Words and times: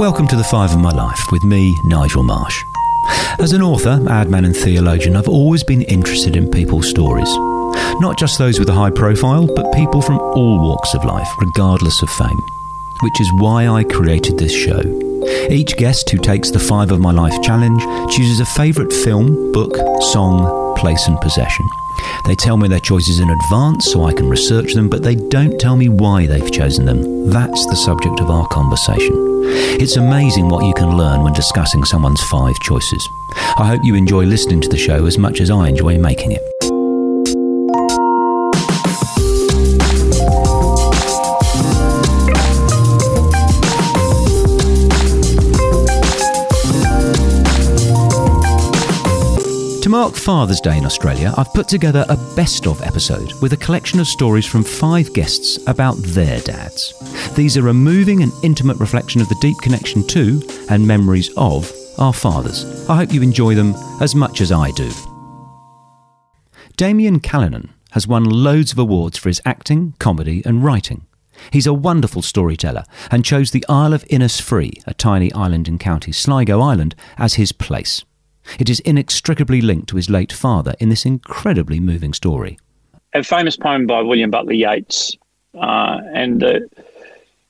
Welcome 0.00 0.28
to 0.28 0.36
The 0.36 0.44
Five 0.44 0.72
of 0.72 0.78
My 0.78 0.92
Life 0.92 1.30
with 1.30 1.44
me, 1.44 1.76
Nigel 1.84 2.22
Marsh. 2.22 2.64
As 3.38 3.52
an 3.52 3.60
author, 3.60 4.00
ad 4.08 4.30
man, 4.30 4.46
and 4.46 4.56
theologian, 4.56 5.14
I've 5.14 5.28
always 5.28 5.62
been 5.62 5.82
interested 5.82 6.36
in 6.36 6.50
people's 6.50 6.88
stories. 6.88 7.28
Not 8.00 8.18
just 8.18 8.38
those 8.38 8.58
with 8.58 8.70
a 8.70 8.72
high 8.72 8.88
profile, 8.88 9.46
but 9.46 9.74
people 9.74 10.00
from 10.00 10.18
all 10.18 10.58
walks 10.58 10.94
of 10.94 11.04
life, 11.04 11.28
regardless 11.38 12.00
of 12.00 12.08
fame. 12.08 12.40
Which 13.02 13.20
is 13.20 13.30
why 13.40 13.68
I 13.68 13.84
created 13.84 14.38
this 14.38 14.54
show. 14.54 14.80
Each 15.50 15.76
guest 15.76 16.08
who 16.08 16.16
takes 16.16 16.50
the 16.50 16.58
Five 16.58 16.92
of 16.92 17.00
My 17.00 17.12
Life 17.12 17.42
challenge 17.42 17.82
chooses 18.10 18.40
a 18.40 18.46
favourite 18.46 18.94
film, 18.94 19.52
book, 19.52 19.76
song, 20.00 20.74
place, 20.78 21.08
and 21.08 21.20
possession. 21.20 21.66
They 22.26 22.34
tell 22.34 22.56
me 22.56 22.68
their 22.68 22.80
choices 22.80 23.20
in 23.20 23.28
advance 23.28 23.90
so 23.90 24.04
I 24.04 24.12
can 24.12 24.28
research 24.28 24.74
them, 24.74 24.88
but 24.88 25.02
they 25.02 25.14
don't 25.14 25.58
tell 25.58 25.76
me 25.76 25.88
why 25.88 26.26
they've 26.26 26.52
chosen 26.52 26.84
them. 26.84 27.30
That's 27.30 27.66
the 27.66 27.76
subject 27.76 28.20
of 28.20 28.30
our 28.30 28.46
conversation. 28.48 29.14
It's 29.80 29.96
amazing 29.96 30.48
what 30.48 30.64
you 30.64 30.74
can 30.74 30.96
learn 30.96 31.22
when 31.22 31.32
discussing 31.32 31.84
someone's 31.84 32.22
five 32.24 32.58
choices. 32.60 33.08
I 33.56 33.66
hope 33.66 33.80
you 33.84 33.94
enjoy 33.94 34.24
listening 34.24 34.60
to 34.62 34.68
the 34.68 34.76
show 34.76 35.06
as 35.06 35.18
much 35.18 35.40
as 35.40 35.50
I 35.50 35.68
enjoy 35.68 35.98
making 35.98 36.32
it. 36.32 36.79
Mark 50.10 50.18
Father's 50.18 50.60
Day 50.60 50.76
in 50.76 50.84
Australia, 50.84 51.32
I've 51.36 51.54
put 51.54 51.68
together 51.68 52.04
a 52.08 52.16
best 52.34 52.66
of 52.66 52.82
episode 52.82 53.32
with 53.40 53.52
a 53.52 53.56
collection 53.56 54.00
of 54.00 54.08
stories 54.08 54.44
from 54.44 54.64
five 54.64 55.12
guests 55.12 55.56
about 55.68 55.94
their 55.98 56.40
dads. 56.40 56.92
These 57.36 57.56
are 57.56 57.68
a 57.68 57.74
moving 57.74 58.24
and 58.24 58.32
intimate 58.42 58.78
reflection 58.78 59.20
of 59.20 59.28
the 59.28 59.38
deep 59.40 59.56
connection 59.58 60.04
to 60.08 60.42
and 60.68 60.84
memories 60.84 61.30
of 61.36 61.72
our 61.98 62.12
fathers. 62.12 62.88
I 62.90 62.96
hope 62.96 63.12
you 63.12 63.22
enjoy 63.22 63.54
them 63.54 63.72
as 64.00 64.16
much 64.16 64.40
as 64.40 64.50
I 64.50 64.72
do. 64.72 64.90
Damian 66.76 67.20
Callinan 67.20 67.70
has 67.92 68.08
won 68.08 68.24
loads 68.24 68.72
of 68.72 68.80
awards 68.80 69.16
for 69.16 69.28
his 69.28 69.40
acting, 69.44 69.94
comedy, 70.00 70.42
and 70.44 70.64
writing. 70.64 71.06
He's 71.52 71.68
a 71.68 71.72
wonderful 71.72 72.22
storyteller 72.22 72.82
and 73.12 73.24
chose 73.24 73.52
the 73.52 73.64
Isle 73.68 73.94
of 73.94 74.04
Innisfree, 74.06 74.82
a 74.88 74.94
tiny 74.94 75.32
island 75.34 75.68
in 75.68 75.78
County 75.78 76.10
Sligo 76.10 76.60
Island, 76.60 76.96
as 77.16 77.34
his 77.34 77.52
place. 77.52 78.04
It 78.58 78.68
is 78.68 78.80
inextricably 78.80 79.60
linked 79.60 79.88
to 79.90 79.96
his 79.96 80.10
late 80.10 80.32
father 80.32 80.74
in 80.80 80.88
this 80.88 81.04
incredibly 81.04 81.80
moving 81.80 82.12
story. 82.12 82.58
A 83.14 83.22
famous 83.22 83.56
poem 83.56 83.86
by 83.86 84.02
William 84.02 84.30
Butler 84.30 84.52
Yeats, 84.52 85.16
uh, 85.54 86.00
and 86.14 86.40
the, 86.40 86.68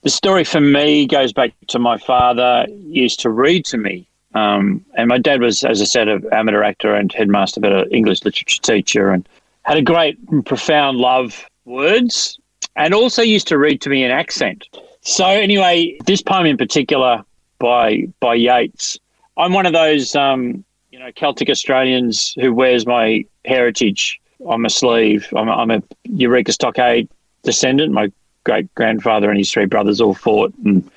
story 0.06 0.45
for 0.45 0.61
me 0.61 1.06
goes 1.06 1.33
back 1.33 1.53
to 1.69 1.78
my 1.78 1.98
father 1.98 2.67
used 2.71 3.21
to 3.21 3.31
read 3.31 3.65
to 3.67 3.77
me. 3.77 4.06
Um, 4.34 4.84
and 4.95 5.09
my 5.09 5.19
dad 5.19 5.41
was, 5.41 5.65
as 5.65 5.83
I 5.83 5.84
said, 5.84 6.09
an 6.09 6.25
amateur 6.33 6.62
actor 6.62 6.95
and 6.95 7.12
headmaster, 7.12 7.61
but 7.61 7.73
an 7.73 7.91
English 7.91 8.25
literature 8.25 8.62
teacher, 8.62 9.11
and 9.11 9.28
had 9.62 9.77
a 9.77 9.83
great 9.83 10.19
and 10.31 10.45
profound 10.47 10.98
love 10.98 11.47
words, 11.65 12.39
and 12.77 12.95
also 12.95 13.23
used 13.23 13.48
to 13.48 13.59
read 13.59 13.81
to 13.83 13.91
me 13.91 14.05
in 14.05 14.11
accent. 14.11 14.69
So 15.03 15.27
anyway, 15.27 15.98
this 16.06 16.23
poem 16.23 16.47
in 16.47 16.56
particular 16.56 17.25
by 17.59 18.09
by 18.21 18.34
Yeats, 18.34 18.98
I'm 19.37 19.53
one 19.53 19.67
of 19.67 19.73
those 19.73 20.15
um, 20.15 20.65
know, 21.01 21.12
Celtic 21.12 21.48
Australians 21.48 22.34
who 22.41 22.53
wears 22.53 22.87
my 22.87 23.25
heritage 23.45 24.20
on 24.47 24.62
my 24.62 24.69
sleeve. 24.69 25.27
I'm, 25.37 25.48
I'm 25.48 25.70
a 25.70 25.83
Eureka 26.05 26.53
Stockade 26.53 27.09
descendant. 27.43 27.93
My 27.93 28.12
great 28.45 28.73
grandfather 28.75 29.31
and 29.31 29.39
his 29.39 29.51
three 29.51 29.67
brothers 29.67 30.01
all 30.01 30.15
fought, 30.15 30.53
and 30.65 30.89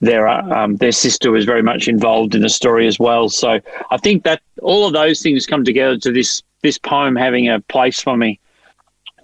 their 0.00 0.28
um, 0.28 0.76
their 0.76 0.92
sister 0.92 1.30
was 1.30 1.44
very 1.44 1.62
much 1.62 1.88
involved 1.88 2.34
in 2.34 2.42
the 2.42 2.48
story 2.48 2.86
as 2.86 2.98
well. 2.98 3.28
So 3.28 3.60
I 3.90 3.96
think 3.96 4.24
that 4.24 4.40
all 4.62 4.86
of 4.86 4.92
those 4.92 5.22
things 5.22 5.46
come 5.46 5.64
together 5.64 5.96
to 5.98 6.12
this 6.12 6.42
this 6.62 6.78
poem 6.78 7.16
having 7.16 7.48
a 7.48 7.60
place 7.60 8.00
for 8.00 8.16
me. 8.16 8.38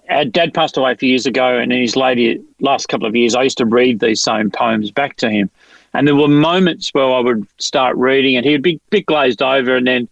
Our 0.09 0.25
dad 0.25 0.53
passed 0.53 0.77
away 0.77 0.91
a 0.91 0.95
few 0.95 1.09
years 1.09 1.25
ago, 1.25 1.57
and 1.57 1.71
in 1.71 1.81
his 1.81 1.95
later 1.95 2.39
last 2.59 2.89
couple 2.89 3.07
of 3.07 3.15
years, 3.15 3.35
I 3.35 3.43
used 3.43 3.57
to 3.57 3.65
read 3.65 3.99
these 3.99 4.21
same 4.21 4.51
poems 4.51 4.91
back 4.91 5.17
to 5.17 5.29
him. 5.29 5.49
And 5.93 6.05
there 6.05 6.15
were 6.15 6.27
moments 6.27 6.89
where 6.93 7.11
I 7.11 7.19
would 7.19 7.47
start 7.57 7.95
reading, 7.95 8.35
and 8.35 8.45
he 8.45 8.51
would 8.51 8.61
be 8.61 8.75
a 8.75 8.89
bit 8.89 9.05
glazed 9.05 9.41
over, 9.41 9.75
and 9.75 9.87
then 9.87 10.07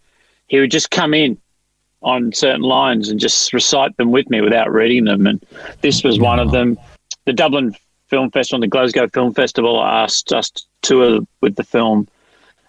he 0.48 0.60
would 0.60 0.70
just 0.70 0.90
come 0.90 1.14
in 1.14 1.38
on 2.02 2.32
certain 2.32 2.62
lines 2.62 3.08
and 3.08 3.18
just 3.18 3.52
recite 3.52 3.96
them 3.96 4.10
with 4.10 4.28
me 4.28 4.40
without 4.40 4.70
reading 4.72 5.04
them. 5.04 5.26
And 5.26 5.44
this 5.80 6.04
was 6.04 6.18
one 6.18 6.38
of 6.38 6.50
them. 6.50 6.78
The 7.24 7.32
Dublin 7.32 7.74
Film 8.08 8.30
Festival 8.30 8.56
and 8.56 8.62
the 8.62 8.68
Glasgow 8.68 9.08
Film 9.08 9.32
Festival 9.32 9.82
asked 9.82 10.32
us 10.32 10.50
to 10.50 10.62
tour 10.82 11.20
with 11.40 11.56
the 11.56 11.64
film. 11.64 12.06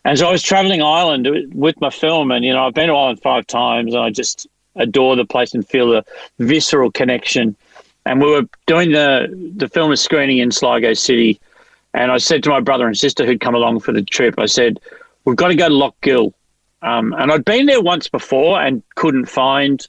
And 0.05 0.17
so 0.17 0.27
I 0.27 0.31
was 0.31 0.43
traveling 0.43 0.81
Ireland 0.81 1.27
with 1.53 1.79
my 1.81 1.89
film, 1.89 2.31
and 2.31 2.45
you 2.45 2.53
know 2.53 2.65
I've 2.65 2.73
been 2.73 2.87
to 2.87 2.93
Ireland 2.93 3.21
five 3.21 3.47
times, 3.47 3.93
and 3.93 4.03
I 4.03 4.11
just 4.11 4.47
adore 4.75 5.15
the 5.15 5.25
place 5.25 5.53
and 5.53 5.67
feel 5.67 5.89
the 5.89 6.05
visceral 6.39 6.91
connection. 6.91 7.55
And 8.05 8.21
we 8.21 8.29
were 8.29 8.43
doing 8.67 8.91
the 8.91 9.27
the 9.55 9.67
film 9.67 9.89
was 9.89 10.01
screening 10.01 10.37
in 10.37 10.51
Sligo 10.51 10.93
City, 10.93 11.39
and 11.93 12.11
I 12.11 12.17
said 12.17 12.43
to 12.43 12.49
my 12.51 12.59
brother 12.59 12.85
and 12.85 12.97
sister 12.97 13.25
who'd 13.25 13.41
come 13.41 13.55
along 13.55 13.79
for 13.79 13.91
the 13.91 14.03
trip, 14.03 14.35
I 14.37 14.45
said, 14.45 14.79
"We've 15.25 15.35
got 15.35 15.47
to 15.47 15.55
go 15.55 15.67
to 15.67 15.73
Lough 15.73 15.95
Gill." 16.01 16.33
Um, 16.85 17.13
and 17.17 17.31
I'd 17.31 17.43
been 17.43 17.65
there 17.65 17.81
once 17.81 18.07
before 18.07 18.61
and 18.61 18.81
couldn't 18.95 19.25
find 19.25 19.85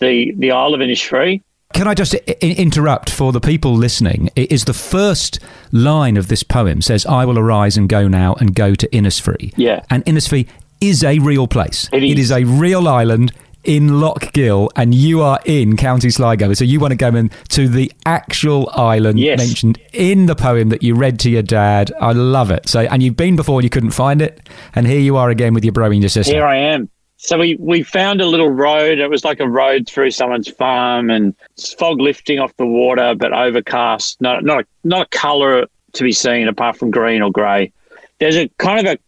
the 0.00 0.32
the 0.36 0.50
Isle 0.50 0.74
of 0.74 0.80
Innisfree. 0.80 1.42
Can 1.74 1.86
I 1.86 1.94
just 1.94 2.14
I- 2.14 2.34
interrupt 2.40 3.08
for 3.10 3.30
the 3.32 3.40
people 3.40 3.74
listening? 3.74 4.30
It 4.34 4.50
is 4.50 4.64
the 4.64 4.74
first 4.74 5.38
line 5.70 6.16
of 6.16 6.28
this 6.28 6.42
poem 6.42 6.82
says, 6.82 7.06
"I 7.06 7.24
will 7.24 7.38
arise 7.38 7.76
and 7.76 7.88
go 7.88 8.08
now 8.08 8.34
and 8.40 8.54
go 8.54 8.74
to 8.74 8.88
Innisfree." 8.88 9.52
Yeah, 9.56 9.82
and 9.90 10.04
Innisfree 10.04 10.46
is 10.80 11.04
a 11.04 11.18
real 11.18 11.46
place. 11.46 11.88
It 11.92 12.02
is, 12.02 12.10
it 12.12 12.18
is 12.18 12.30
a 12.32 12.44
real 12.44 12.88
island 12.88 13.32
in 13.68 14.00
Lough 14.00 14.16
Gill, 14.32 14.70
and 14.76 14.94
you 14.94 15.20
are 15.20 15.38
in 15.44 15.76
County 15.76 16.08
Sligo. 16.08 16.54
So 16.54 16.64
you 16.64 16.80
want 16.80 16.92
to 16.92 16.96
go 16.96 17.14
in 17.14 17.30
to 17.50 17.68
the 17.68 17.92
actual 18.06 18.70
island 18.72 19.20
yes. 19.20 19.38
mentioned 19.38 19.78
in 19.92 20.24
the 20.24 20.34
poem 20.34 20.70
that 20.70 20.82
you 20.82 20.94
read 20.94 21.20
to 21.20 21.30
your 21.30 21.42
dad. 21.42 21.92
I 22.00 22.12
love 22.12 22.50
it. 22.50 22.66
So, 22.66 22.80
and 22.80 23.02
you've 23.02 23.16
been 23.16 23.36
before 23.36 23.60
and 23.60 23.64
you 23.64 23.70
couldn't 23.70 23.90
find 23.90 24.22
it, 24.22 24.48
and 24.74 24.86
here 24.86 24.98
you 24.98 25.18
are 25.18 25.28
again 25.28 25.52
with 25.52 25.64
your 25.64 25.72
bro 25.72 25.90
and 25.90 26.00
your 26.00 26.08
sister. 26.08 26.32
Here 26.32 26.46
I 26.46 26.56
am. 26.56 26.88
So 27.18 27.36
we, 27.36 27.56
we 27.60 27.82
found 27.82 28.22
a 28.22 28.26
little 28.26 28.48
road. 28.48 29.00
It 29.00 29.10
was 29.10 29.22
like 29.22 29.38
a 29.38 29.48
road 29.48 29.86
through 29.86 30.12
someone's 30.12 30.48
farm, 30.48 31.10
and 31.10 31.34
fog 31.78 32.00
lifting 32.00 32.38
off 32.38 32.56
the 32.56 32.64
water, 32.64 33.14
but 33.14 33.34
overcast. 33.34 34.18
Not 34.22 34.44
not 34.44 34.60
a, 34.60 34.66
not 34.84 35.02
a 35.02 35.08
colour 35.10 35.66
to 35.92 36.02
be 36.02 36.12
seen 36.12 36.48
apart 36.48 36.78
from 36.78 36.90
green 36.90 37.20
or 37.20 37.30
grey. 37.30 37.70
There's 38.18 38.36
a 38.36 38.48
kind 38.56 38.86
of 38.86 38.98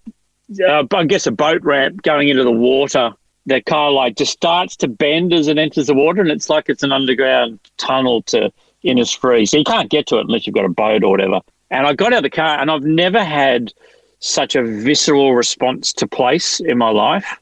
a, 0.59 0.71
uh, 0.71 0.85
I 0.93 1.05
guess, 1.05 1.27
a 1.27 1.33
boat 1.33 1.63
ramp 1.63 2.03
going 2.03 2.29
into 2.29 2.45
the 2.45 2.53
water 2.53 3.15
that 3.51 3.67
kind 3.67 3.89
of 3.89 3.95
like 3.95 4.17
just 4.17 4.33
starts 4.33 4.77
to 4.77 4.89
bend 4.89 5.33
as 5.33 5.49
it 5.49 5.59
enters 5.59 5.89
the 5.89 5.95
water, 5.95 6.21
and 6.23 6.31
it's 6.31 6.49
like 6.49 6.69
it's 6.69 6.83
an 6.83 6.93
underground 6.93 7.59
tunnel 7.77 8.23
to 8.23 8.53
Innisfree. 8.85 9.49
So 9.49 9.59
you 9.59 9.65
can't 9.65 9.91
get 9.91 10.07
to 10.09 10.17
it 10.17 10.23
unless 10.23 10.47
you've 10.47 10.55
got 10.55 10.65
a 10.65 10.71
boat 10.71 11.05
or 11.05 11.11
whatever. 11.11 11.41
And 11.71 11.87
I 11.87 11.93
got 11.93 12.13
out 12.13 12.19
of 12.19 12.23
the 12.23 12.31
car, 12.31 12.59
and 12.59 12.71
I've 12.71 12.85
never 12.85 13.23
had 13.23 13.73
such 14.21 14.55
a 14.55 14.63
visceral 14.63 15.35
response 15.35 15.93
to 15.95 16.07
place 16.07 16.61
in 16.61 16.79
my 16.79 16.91
life. 16.91 17.39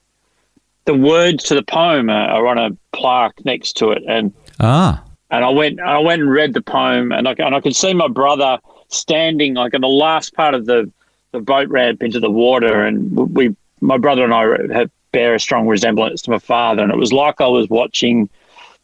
The 0.84 0.94
words 0.94 1.44
to 1.44 1.54
the 1.54 1.62
poem 1.62 2.08
are, 2.08 2.28
are 2.28 2.46
on 2.46 2.58
a 2.58 2.70
plaque 2.92 3.44
next 3.44 3.75
to 3.78 3.90
it, 3.90 4.02
and 4.08 4.32
ah, 4.60 5.02
and 5.30 5.44
I 5.44 5.50
went 5.50 5.80
I 5.80 5.98
went 5.98 6.22
and 6.22 6.30
read 6.30 6.54
the 6.54 6.62
poem, 6.62 7.12
and 7.12 7.28
I 7.28 7.34
and 7.38 7.54
I 7.54 7.60
could 7.60 7.76
see 7.76 7.92
my 7.94 8.08
brother 8.08 8.58
standing 8.88 9.54
like 9.54 9.75
in 9.75 9.82
the 9.82 9.88
last 9.88 10.34
part 10.34 10.54
of 10.54 10.66
the 10.66 10.90
the 11.32 11.40
boat 11.40 11.69
ramp 11.69 12.02
into 12.02 12.20
the 12.20 12.30
water, 12.30 12.84
and 12.84 13.14
we 13.36 13.54
my 13.80 13.98
brother 13.98 14.25
and 14.25 14.34
I 14.34 14.75
have 14.75 14.90
bear 15.12 15.34
a 15.34 15.41
strong 15.41 15.66
resemblance 15.66 16.22
to 16.22 16.30
my 16.30 16.38
father, 16.38 16.82
and 16.82 16.92
it 16.92 16.98
was 16.98 17.12
like 17.12 17.41
I 17.41 17.46
was 17.46 17.69
watching 17.69 18.28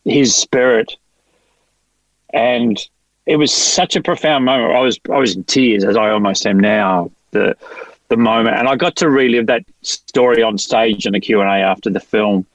his 0.05 0.35
spirit, 0.35 0.97
and 2.33 2.79
it 3.27 3.37
was 3.37 3.53
such 3.53 3.97
a 3.97 4.03
profound 4.03 4.45
moment. 4.45 4.75
I 4.75 4.81
was 4.81 4.99
I 5.11 5.19
was 5.19 5.37
in 5.37 5.45
tears, 5.45 5.85
as 5.85 5.97
I 5.97 6.11
almost 6.11 6.47
am 6.47 6.59
now. 6.59 7.11
The 7.31 7.57
the 8.09 8.17
moment, 8.17 8.57
and 8.57 8.69
I 8.69 8.77
got 8.77 8.97
to 8.97 9.09
relive 9.09 9.47
that 9.47 9.65
story 9.83 10.43
on 10.43 10.59
stage 10.59 11.07
in 11.07 11.13
the 11.13 11.21
Q 11.21 11.41
and 11.41 11.49
A 11.49 11.55
after 11.55 11.91
the 11.91 12.01
film. 12.01 12.47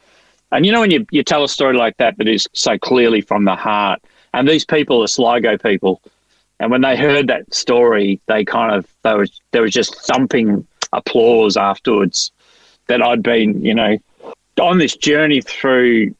And 0.51 0.65
you 0.65 0.72
know 0.72 0.81
when 0.81 0.92
you 0.92 1.06
you 1.12 1.24
tell 1.24 1.44
a 1.44 1.50
story 1.50 1.75
like 1.75 1.98
that 1.98 2.18
that 2.18 2.27
is 2.27 2.48
so 2.54 2.77
clearly 2.77 3.22
from 3.22 3.45
the 3.45 3.56
heart, 3.56 4.01
and 4.33 4.48
these 4.48 4.65
people 4.65 5.04
are 5.04 5.07
Sligo 5.07 5.57
people, 5.57 6.01
and 6.60 6.72
when 6.72 6.81
they 6.81 6.95
heard 6.95 7.27
that 7.27 7.54
story, 7.54 8.19
they 8.27 8.45
kind 8.45 8.74
of 8.74 8.88
they 9.04 9.13
were 9.13 9.27
there 9.51 9.62
was 9.62 9.74
just 9.74 9.95
thumping 10.06 10.65
applause 10.92 11.56
afterwards 11.56 12.31
that 12.89 13.01
I'd 13.01 13.24
been, 13.24 13.63
you 13.63 13.74
know, 13.74 13.97
on 14.59 14.77
this 14.77 14.95
journey 14.95 15.41
through 15.41 16.13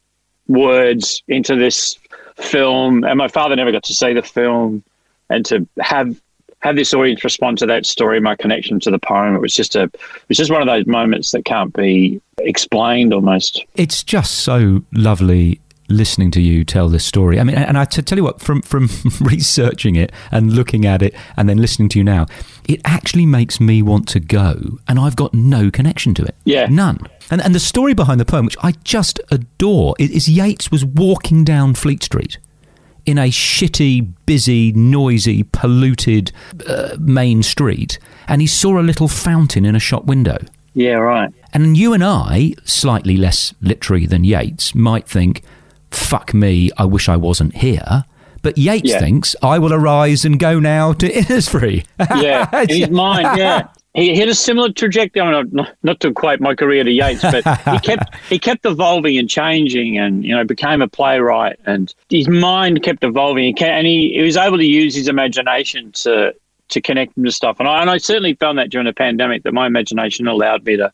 words 0.48 1.22
into 1.28 1.56
this 1.56 2.00
film, 2.38 3.04
and 3.04 3.18
my 3.18 3.28
father 3.28 3.56
never 3.56 3.72
got 3.72 3.84
to 3.84 3.94
see 3.94 4.14
the 4.14 4.24
film, 4.24 4.84
and 5.30 5.46
to 5.48 5.68
have 5.80 6.20
have 6.62 6.76
this 6.76 6.94
audience 6.94 7.24
respond 7.24 7.58
to 7.58 7.66
that 7.66 7.86
story, 7.86 8.20
my 8.20 8.36
connection 8.36 8.80
to 8.82 8.92
the 8.92 9.00
poem, 9.00 9.36
it 9.36 9.40
was 9.40 9.54
just 9.54 9.76
a, 9.76 9.84
it 9.84 10.00
was 10.28 10.38
just 10.38 10.52
one 10.52 10.62
of 10.62 10.68
those 10.68 10.86
moments 10.88 11.32
that 11.32 11.46
can't 11.46 11.74
be 11.74 12.22
explained 12.40 13.14
almost. 13.14 13.64
It's 13.76 14.04
just 14.04 14.40
so 14.40 14.84
lovely 14.94 15.62
listening 15.90 16.32
to 16.32 16.42
you 16.42 16.64
tell 16.64 16.90
this 16.90 17.06
story. 17.06 17.40
I 17.40 17.44
mean, 17.44 17.56
and 17.56 17.78
I 17.78 17.86
t- 17.86 18.02
tell 18.02 18.18
you 18.18 18.24
what, 18.24 18.42
from 18.42 18.62
from 18.62 18.90
researching 19.22 19.96
it 19.96 20.12
and 20.32 20.54
looking 20.54 20.86
at 20.86 21.02
it, 21.02 21.16
and 21.38 21.50
then 21.50 21.58
listening 21.58 21.90
to 21.90 22.00
you 22.00 22.04
now, 22.04 22.26
it 22.68 22.82
actually 22.86 23.26
makes 23.26 23.60
me 23.60 23.82
want 23.82 24.08
to 24.10 24.20
go, 24.20 24.80
and 24.88 25.00
I've 25.00 25.16
got 25.16 25.34
no 25.34 25.72
connection 25.72 26.14
to 26.16 26.24
it. 26.24 26.36
Yeah. 26.46 26.68
none. 26.68 27.00
And 27.32 27.42
and 27.42 27.54
the 27.54 27.60
story 27.60 27.94
behind 27.94 28.20
the 28.20 28.26
poem, 28.26 28.46
which 28.46 28.58
I 28.62 28.74
just 28.84 29.20
adore, 29.32 29.96
is, 30.00 30.28
Yeats 30.30 30.72
was 30.72 30.86
walking 30.86 31.44
down 31.44 31.74
Fleet 31.74 32.04
Street 32.04 32.38
in 33.06 33.18
a 33.18 33.30
shitty, 33.30 34.14
busy, 34.26 34.72
noisy, 34.74 35.44
polluted 35.44 36.32
uh, 36.68 36.96
main 37.00 37.42
street, 37.42 37.98
and 38.28 38.42
he 38.42 38.48
saw 38.48 38.80
a 38.80 38.84
little 38.84 39.08
fountain 39.08 39.66
in 39.66 39.76
a 39.76 39.80
shop 39.80 40.06
window. 40.06 40.38
Yeah, 40.74 40.94
right. 40.94 41.34
And 41.54 41.76
you 41.76 41.94
and 41.94 42.04
I, 42.04 42.54
slightly 42.64 43.18
less 43.18 43.54
literary 43.62 44.06
than 44.06 44.24
Yeats, 44.24 44.76
might 44.76 45.08
think, 45.08 45.44
fuck 45.92 46.34
me, 46.34 46.70
I 46.78 46.86
wish 46.86 47.10
I 47.10 47.18
wasn't 47.18 47.56
here. 47.58 48.04
But 48.42 48.58
Yeats 48.58 48.90
Yeah. 48.92 49.00
thinks, 49.00 49.36
I 49.44 49.60
will 49.60 49.74
arise 49.74 50.24
and 50.24 50.40
go 50.40 50.60
now 50.60 50.94
to 50.94 51.10
Innisfree. 51.12 51.86
Yeah, 52.22 52.48
in 52.64 52.70
his 52.70 52.90
mind, 52.90 53.38
yeah. 53.38 53.68
He 53.96 54.16
had 54.18 54.30
a 54.30 54.36
similar 54.36 54.72
trajectory. 54.72 55.22
I 55.22 55.42
mean, 55.42 55.50
not, 55.52 55.76
not 55.82 56.00
to 56.02 56.10
equate 56.10 56.40
my 56.40 56.54
career 56.54 56.84
to 56.84 56.92
Yeats, 56.92 57.22
but 57.24 57.44
he 57.74 57.80
kept 57.84 58.16
he 58.30 58.38
kept 58.40 58.66
evolving 58.66 59.18
and 59.18 59.28
changing, 59.30 59.98
and 59.98 60.24
you 60.24 60.34
know 60.34 60.44
became 60.46 60.82
a 60.82 60.88
playwright. 60.88 61.60
And 61.66 61.94
his 62.10 62.28
mind 62.30 62.84
kept 62.84 63.04
evolving, 63.04 63.62
and 63.62 63.88
he, 63.88 64.14
he 64.14 64.22
was 64.22 64.38
able 64.38 64.58
to 64.58 64.66
use 64.66 64.96
his 64.96 65.08
imagination 65.08 65.92
to 65.94 66.34
to 66.70 66.82
connect 66.82 67.18
him 67.18 67.26
to 67.26 67.32
stuff. 67.32 67.60
And 67.60 67.68
I 67.68 67.82
and 67.82 67.90
I 67.90 67.98
certainly 67.98 68.36
found 68.36 68.60
that 68.60 68.70
during 68.70 68.86
the 68.86 68.94
pandemic 68.94 69.42
that 69.44 69.54
my 69.56 69.66
imagination 69.66 70.28
allowed 70.28 70.64
me 70.66 70.78
to 70.78 70.94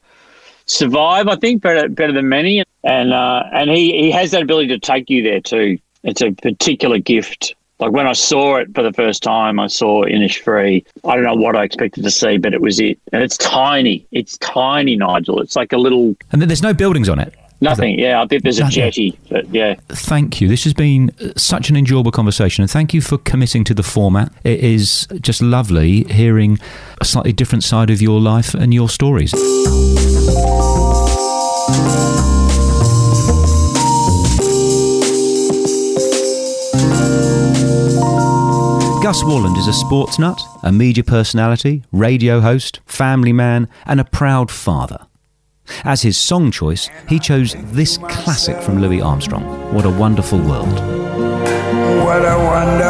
survive. 0.65 1.27
I 1.27 1.35
think 1.35 1.61
better 1.61 1.89
better 1.89 2.13
than 2.13 2.29
many, 2.29 2.63
and 2.85 3.11
uh, 3.13 3.43
and 3.51 3.69
he 3.69 3.91
he 3.99 4.11
has 4.11 4.31
that 4.31 4.43
ability 4.43 4.69
to 4.69 4.79
take 4.79 5.09
you 5.09 5.23
there 5.23 5.41
too. 5.41 5.77
It's 6.03 6.21
a 6.21 6.31
particular 6.31 6.99
gift. 6.99 7.55
Like 7.79 7.91
when 7.91 8.07
I 8.07 8.13
saw 8.13 8.55
it 8.55 8.73
for 8.73 8.83
the 8.83 8.93
first 8.93 9.21
time, 9.21 9.59
I 9.59 9.67
saw 9.67 10.05
Innisfree. 10.05 10.85
I 11.03 11.15
don't 11.15 11.25
know 11.25 11.35
what 11.35 11.57
I 11.57 11.63
expected 11.63 12.05
to 12.05 12.11
see, 12.11 12.37
but 12.37 12.53
it 12.53 12.61
was 12.61 12.79
it. 12.79 12.97
And 13.11 13.21
it's 13.21 13.37
tiny. 13.37 14.07
It's 14.11 14.37
tiny, 14.37 14.95
Nigel. 14.95 15.41
It's 15.41 15.57
like 15.57 15.73
a 15.73 15.77
little 15.77 16.15
and 16.31 16.41
then 16.41 16.47
there's 16.47 16.61
no 16.61 16.73
buildings 16.73 17.09
on 17.09 17.19
it. 17.19 17.33
nothing. 17.59 17.99
Yeah, 17.99 18.21
I 18.21 18.27
think 18.27 18.43
there's 18.43 18.59
a 18.59 18.69
jetty, 18.69 19.17
but 19.29 19.53
yeah. 19.53 19.75
Thank 19.89 20.39
you. 20.39 20.47
This 20.47 20.63
has 20.63 20.73
been 20.73 21.11
uh, 21.19 21.29
such 21.35 21.69
an 21.69 21.75
enjoyable 21.75 22.11
conversation, 22.11 22.61
and 22.61 22.71
thank 22.71 22.93
you 22.93 23.01
for 23.01 23.17
committing 23.17 23.65
to 23.65 23.73
the 23.73 23.83
format. 23.83 24.31
It 24.45 24.59
is 24.59 25.07
just 25.19 25.41
lovely 25.41 26.03
hearing 26.05 26.59
a 27.01 27.05
slightly 27.05 27.33
different 27.33 27.63
side 27.65 27.89
of 27.89 28.01
your 28.01 28.21
life 28.21 28.53
and 28.53 28.73
your 28.73 28.87
stories. 28.87 29.33
Gus 39.05 39.21
Worland 39.21 39.55
is 39.59 39.67
a 39.67 39.73
sports 39.73 40.17
nut, 40.17 40.41
a 40.63 40.71
media 40.71 41.03
personality, 41.03 41.83
radio 41.91 42.39
host, 42.39 42.79
family 42.87 43.31
man, 43.31 43.69
and 43.85 43.99
a 43.99 44.03
proud 44.03 44.49
father. 44.49 45.05
As 45.83 46.01
his 46.01 46.17
song 46.17 46.49
choice, 46.49 46.89
he 47.07 47.19
chose 47.19 47.55
this 47.65 47.99
classic 47.99 48.59
from 48.63 48.81
Louis 48.81 49.01
Armstrong, 49.01 49.43
What 49.71 49.85
a 49.85 49.91
Wonderful 49.91 50.39
World. 50.39 50.73
What 50.73 52.25
a 52.25 52.35
wonderful 52.35 52.84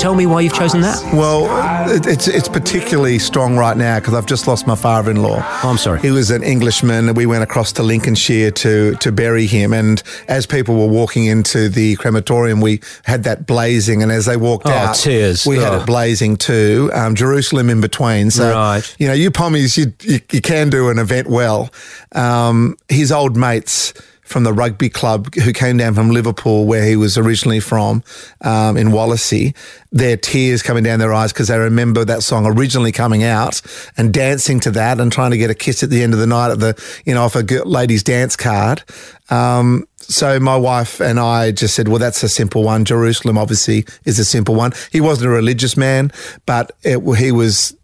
Tell 0.00 0.14
me 0.14 0.24
why 0.24 0.40
you've 0.40 0.54
chosen 0.54 0.80
that. 0.80 0.98
Well, 1.12 1.44
it- 1.94 2.06
it's 2.06 2.26
it's 2.26 2.48
particularly 2.48 3.18
strong 3.18 3.58
right 3.58 3.76
now 3.76 3.98
because 3.98 4.14
I've 4.14 4.24
just 4.24 4.48
lost 4.48 4.66
my 4.66 4.74
father-in-law. 4.74 5.44
Oh, 5.62 5.68
I'm 5.68 5.76
sorry. 5.76 6.00
He 6.00 6.10
was 6.10 6.30
an 6.30 6.42
Englishman. 6.42 7.12
We 7.12 7.26
went 7.26 7.42
across 7.42 7.70
to 7.72 7.82
Lincolnshire 7.82 8.50
to 8.50 8.94
to 8.94 9.12
bury 9.12 9.44
him, 9.46 9.74
and 9.74 10.02
as 10.26 10.46
people 10.46 10.76
were 10.76 10.86
walking 10.86 11.26
into 11.26 11.68
the 11.68 11.96
crematorium, 11.96 12.62
we 12.62 12.80
had 13.04 13.24
that 13.24 13.46
blazing, 13.46 14.02
and 14.02 14.10
as 14.10 14.24
they 14.24 14.38
walked 14.38 14.66
Oh, 14.66 14.70
out, 14.70 14.94
tears. 14.96 15.44
we 15.44 15.58
had 15.58 15.74
Oh. 15.74 15.80
it 15.80 15.86
blazing 15.86 16.36
too. 16.38 16.90
Um, 16.94 17.14
Jerusalem 17.14 17.68
in 17.68 17.82
between. 17.82 18.30
So 18.30 18.50
Right. 18.54 18.94
you 18.98 19.06
know, 19.06 19.12
you 19.12 19.30
pommies, 19.30 19.76
you, 19.76 19.92
you 20.02 20.20
you 20.32 20.40
can 20.40 20.70
do 20.70 20.88
an 20.88 20.98
event 20.98 21.28
well. 21.28 21.68
Um, 22.12 22.76
his 22.88 23.12
old 23.12 23.36
mates 23.36 23.92
from 24.30 24.44
the 24.44 24.52
rugby 24.52 24.88
club 24.88 25.34
who 25.34 25.52
came 25.52 25.76
down 25.76 25.92
from 25.92 26.10
Liverpool, 26.10 26.64
where 26.64 26.84
he 26.84 26.94
was 26.94 27.18
originally 27.18 27.58
from, 27.58 28.04
um, 28.42 28.76
in 28.76 28.90
Wallasey, 28.90 29.56
their 29.90 30.16
tears 30.16 30.62
coming 30.62 30.84
down 30.84 31.00
their 31.00 31.12
eyes 31.12 31.32
because 31.32 31.48
they 31.48 31.58
remember 31.58 32.04
that 32.04 32.22
song 32.22 32.46
originally 32.46 32.92
coming 32.92 33.24
out 33.24 33.60
and 33.96 34.14
dancing 34.14 34.60
to 34.60 34.70
that 34.70 35.00
and 35.00 35.10
trying 35.10 35.32
to 35.32 35.36
get 35.36 35.50
a 35.50 35.54
kiss 35.54 35.82
at 35.82 35.90
the 35.90 36.00
end 36.00 36.14
of 36.14 36.20
the 36.20 36.28
night 36.28 36.52
at 36.52 36.60
the, 36.60 36.80
you 37.04 37.12
know, 37.12 37.24
off 37.24 37.34
a 37.34 37.42
ladies' 37.64 38.04
dance 38.04 38.36
card. 38.36 38.84
Um, 39.30 39.88
so 39.96 40.38
my 40.38 40.56
wife 40.56 41.00
and 41.00 41.18
I 41.18 41.50
just 41.50 41.74
said, 41.74 41.88
well, 41.88 41.98
that's 41.98 42.22
a 42.22 42.28
simple 42.28 42.62
one. 42.62 42.84
Jerusalem 42.84 43.36
obviously 43.36 43.84
is 44.04 44.20
a 44.20 44.24
simple 44.24 44.54
one. 44.54 44.70
He 44.92 45.00
wasn't 45.00 45.26
a 45.26 45.34
religious 45.34 45.76
man, 45.76 46.12
but 46.46 46.70
it, 46.82 47.00
he 47.16 47.32
was 47.32 47.76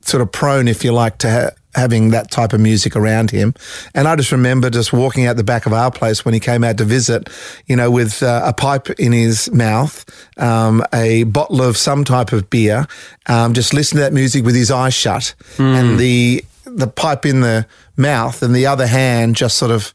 sort 0.00 0.20
of 0.20 0.32
prone, 0.32 0.66
if 0.66 0.82
you 0.82 0.92
like, 0.92 1.18
to 1.18 1.30
ha- 1.30 1.50
having 1.74 2.10
that 2.10 2.30
type 2.30 2.52
of 2.52 2.60
music 2.60 2.96
around 2.96 3.30
him. 3.30 3.54
And 3.94 4.06
I 4.06 4.16
just 4.16 4.32
remember 4.32 4.70
just 4.70 4.92
walking 4.92 5.26
out 5.26 5.36
the 5.36 5.44
back 5.44 5.66
of 5.66 5.72
our 5.72 5.90
place 5.90 6.24
when 6.24 6.34
he 6.34 6.40
came 6.40 6.64
out 6.64 6.78
to 6.78 6.84
visit, 6.84 7.28
you 7.66 7.76
know, 7.76 7.90
with 7.90 8.22
uh, 8.22 8.42
a 8.44 8.52
pipe 8.52 8.90
in 8.90 9.12
his 9.12 9.50
mouth, 9.52 10.04
um, 10.38 10.82
a 10.92 11.24
bottle 11.24 11.62
of 11.62 11.76
some 11.76 12.04
type 12.04 12.32
of 12.32 12.50
beer, 12.50 12.86
um, 13.26 13.54
just 13.54 13.72
listening 13.72 14.00
to 14.00 14.04
that 14.04 14.12
music 14.12 14.44
with 14.44 14.54
his 14.54 14.70
eyes 14.70 14.94
shut, 14.94 15.34
and 15.58 15.98
the 15.98 16.44
the 16.64 16.86
pipe 16.86 17.26
in 17.26 17.40
the 17.40 17.66
mouth, 17.96 18.42
and 18.42 18.54
the 18.54 18.66
other 18.66 18.86
hand 18.86 19.36
just 19.36 19.56
sort 19.58 19.70
of. 19.70 19.92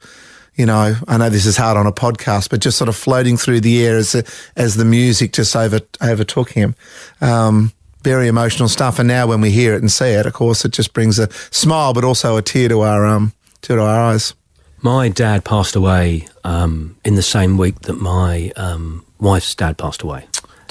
You 0.56 0.66
know, 0.66 0.96
I 1.08 1.18
know 1.18 1.30
this 1.30 1.46
is 1.46 1.56
hard 1.56 1.78
on 1.78 1.86
a 1.86 1.92
podcast, 1.92 2.50
but 2.50 2.62
just 2.62 2.80
sort 2.80 2.90
of 2.90 2.96
floating 2.96 3.38
through 3.38 3.60
the 3.62 3.86
air 3.86 3.96
as 3.96 4.14
the, 4.14 4.28
as 4.56 4.74
the 4.76 4.86
music 4.86 5.34
just 5.34 5.56
over 5.56 5.82
overtook 6.02 6.50
him. 6.50 6.74
Um, 7.22 7.72
very 8.08 8.28
emotional 8.28 8.70
stuff. 8.70 9.00
And 9.00 9.08
now 9.08 9.28
when 9.28 9.42
we 9.42 9.52
hear 9.52 9.74
it 9.74 9.82
and 9.82 9.92
see 9.92 10.12
it, 10.12 10.26
of 10.26 10.34
course, 10.34 10.64
it 10.64 10.72
just 10.72 10.94
brings 10.94 11.20
a 11.20 11.28
smile, 11.52 11.94
but 11.94 12.04
also 12.04 12.38
a 12.38 12.42
tear 12.42 12.70
to 12.70 12.82
our 12.82 13.06
um 13.06 13.34
to 13.64 13.74
our 13.82 14.12
eyes. 14.12 14.34
My 14.82 15.10
dad 15.10 15.44
passed 15.44 15.76
away 15.76 16.28
um, 16.44 16.96
in 17.04 17.16
the 17.16 17.24
same 17.24 17.58
week 17.58 17.80
that 17.82 18.00
my 18.00 18.52
um, 18.56 19.04
wife's 19.20 19.56
dad 19.56 19.78
passed 19.78 20.04
away, 20.04 20.28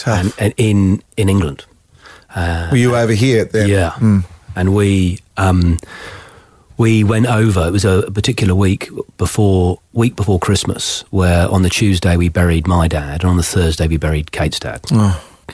and, 0.07 0.33
and 0.39 0.55
in 0.57 1.03
in 1.17 1.29
England. 1.29 1.65
Were 2.71 2.77
you 2.79 2.97
over 2.97 3.13
here 3.13 3.45
then? 3.45 3.69
Yeah, 3.69 4.23
and 4.55 4.75
we 4.75 5.19
um, 5.37 5.79
we 6.79 7.05
went 7.05 7.27
over. 7.27 7.67
It 7.67 7.73
was 7.73 7.85
a 7.85 8.11
particular 8.13 8.55
week 8.55 8.89
before 9.19 9.81
week 9.93 10.15
before 10.17 10.39
Christmas, 10.39 11.05
where 11.11 11.49
on 11.49 11.63
the 11.63 11.71
Tuesday 11.71 12.17
we 12.17 12.29
buried 12.31 12.67
my 12.67 12.89
dad, 12.89 13.23
and 13.23 13.31
on 13.31 13.37
the 13.37 13.43
Thursday 13.43 13.89
we 13.89 13.97
buried 13.99 14.31
Kate's 14.31 14.61
dad. 14.61 14.81